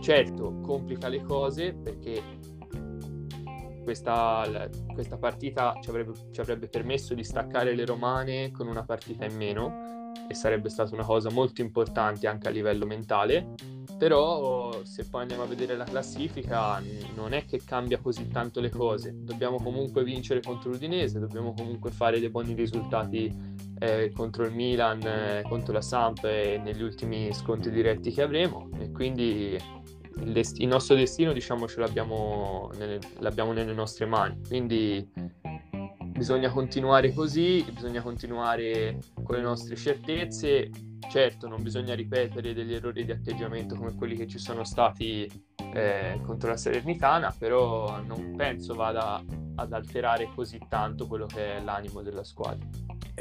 Certo, 0.00 0.58
complica 0.62 1.08
le 1.08 1.22
cose 1.22 1.74
perché 1.74 2.40
questa, 3.82 4.68
questa 4.92 5.16
partita 5.16 5.74
ci 5.80 5.90
avrebbe, 5.90 6.12
ci 6.30 6.40
avrebbe 6.40 6.68
permesso 6.68 7.14
di 7.14 7.24
staccare 7.24 7.74
le 7.74 7.84
romane 7.84 8.50
con 8.50 8.68
una 8.68 8.84
partita 8.84 9.24
in 9.24 9.36
meno 9.36 10.10
e 10.28 10.34
sarebbe 10.34 10.68
stata 10.68 10.94
una 10.94 11.04
cosa 11.04 11.30
molto 11.30 11.60
importante 11.60 12.26
anche 12.26 12.48
a 12.48 12.50
livello 12.50 12.86
mentale. 12.86 13.54
Però 13.98 14.82
se 14.84 15.04
poi 15.04 15.22
andiamo 15.22 15.44
a 15.44 15.46
vedere 15.46 15.76
la 15.76 15.84
classifica 15.84 16.82
non 17.14 17.34
è 17.34 17.44
che 17.44 17.60
cambia 17.64 17.98
così 17.98 18.26
tanto 18.28 18.60
le 18.60 18.70
cose. 18.70 19.14
Dobbiamo 19.14 19.62
comunque 19.62 20.02
vincere 20.02 20.40
contro 20.40 20.70
l'Udinese 20.70 21.20
dobbiamo 21.20 21.52
comunque 21.52 21.90
fare 21.90 22.18
dei 22.18 22.28
buoni 22.28 22.54
risultati 22.54 23.32
eh, 23.78 24.10
contro 24.14 24.44
il 24.44 24.52
Milan 24.52 25.02
eh, 25.02 25.42
contro 25.48 25.72
la 25.72 25.82
Samp 25.82 26.24
e 26.24 26.60
negli 26.62 26.82
ultimi 26.82 27.32
scontri 27.32 27.70
diretti 27.70 28.10
che 28.10 28.22
avremo. 28.22 28.70
E 28.78 28.90
quindi 28.90 29.56
il, 30.20 30.32
dest- 30.32 30.60
il 30.60 30.68
nostro 30.68 30.94
destino, 30.94 31.32
diciamo, 31.32 31.66
ce 31.66 31.80
l'abbiamo 31.80 32.70
nelle, 32.76 32.98
l'abbiamo 33.18 33.52
nelle 33.52 33.72
nostre 33.72 34.06
mani. 34.06 34.40
Quindi 34.46 35.08
bisogna 36.12 36.50
continuare 36.50 37.12
così, 37.12 37.64
bisogna 37.72 38.02
continuare 38.02 38.98
con 39.22 39.36
le 39.36 39.42
nostre 39.42 39.76
certezze. 39.76 40.70
Certo, 41.10 41.48
non 41.48 41.62
bisogna 41.62 41.94
ripetere 41.94 42.54
degli 42.54 42.72
errori 42.72 43.04
di 43.04 43.10
atteggiamento 43.10 43.74
come 43.74 43.94
quelli 43.94 44.16
che 44.16 44.26
ci 44.26 44.38
sono 44.38 44.64
stati 44.64 45.28
eh, 45.74 46.20
contro 46.24 46.50
la 46.50 46.56
Salernitana, 46.56 47.34
però 47.36 48.00
non 48.00 48.34
penso 48.36 48.74
vada 48.74 49.22
ad 49.54 49.72
alterare 49.72 50.30
così 50.34 50.58
tanto 50.68 51.06
quello 51.06 51.26
che 51.26 51.56
è 51.56 51.60
l'animo 51.60 52.02
della 52.02 52.24
squadra. 52.24 52.66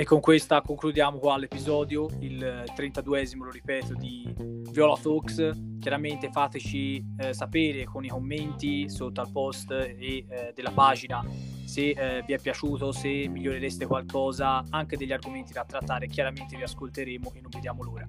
E 0.02 0.04
con 0.04 0.20
questa 0.20 0.62
concludiamo 0.64 1.20
qua 1.20 1.38
l'episodio, 1.38 2.10
il 2.22 2.64
32esimo, 2.76 3.44
lo 3.44 3.52
ripeto, 3.52 3.94
di 3.94 4.34
Viola 4.72 4.98
Talks. 5.00 5.52
Chiaramente 5.80 6.32
fateci 6.32 7.06
eh, 7.20 7.36
sapere 7.36 7.84
con 7.84 8.04
i 8.04 8.08
commenti 8.08 8.90
sotto 8.90 9.22
al 9.22 9.32
post 9.32 9.70
e 9.70 10.26
eh, 10.28 10.54
della 10.56 10.72
pagina 10.72 11.24
se 11.66 11.90
eh, 11.90 12.24
vi 12.26 12.34
è 12.34 12.40
piaciuto, 12.40 12.92
se 12.92 13.28
migliorereste 13.28 13.86
qualcosa, 13.86 14.64
anche 14.72 14.98
degli 14.98 15.12
argomenti 15.12 15.54
da 15.54 15.66
trattare. 15.66 16.08
Chiaramente 16.08 16.58
vi 16.58 16.64
ascolteremo 16.64 17.34
e 17.36 17.40
non 17.40 17.52
vediamo 17.54 17.84
l'ora. 17.84 18.08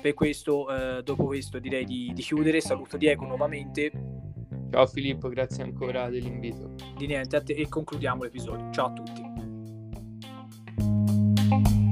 Per 0.00 0.14
questo, 0.14 0.66
eh, 0.70 1.02
dopo 1.02 1.26
questo, 1.26 1.58
direi 1.58 1.84
di, 1.84 2.10
di 2.14 2.22
chiudere. 2.22 2.62
Saluto 2.62 2.96
Diego 2.96 3.26
nuovamente. 3.26 3.90
Ciao 4.70 4.86
Filippo, 4.86 5.28
grazie 5.28 5.62
ancora 5.62 6.08
dell'invito. 6.08 6.74
Di 6.96 7.06
niente, 7.06 7.42
e 7.44 7.68
concludiamo 7.68 8.22
l'episodio. 8.22 8.70
Ciao 8.70 8.86
a 8.86 8.92
tutti. 8.94 9.27
Thank 10.78 11.68
you. 11.70 11.87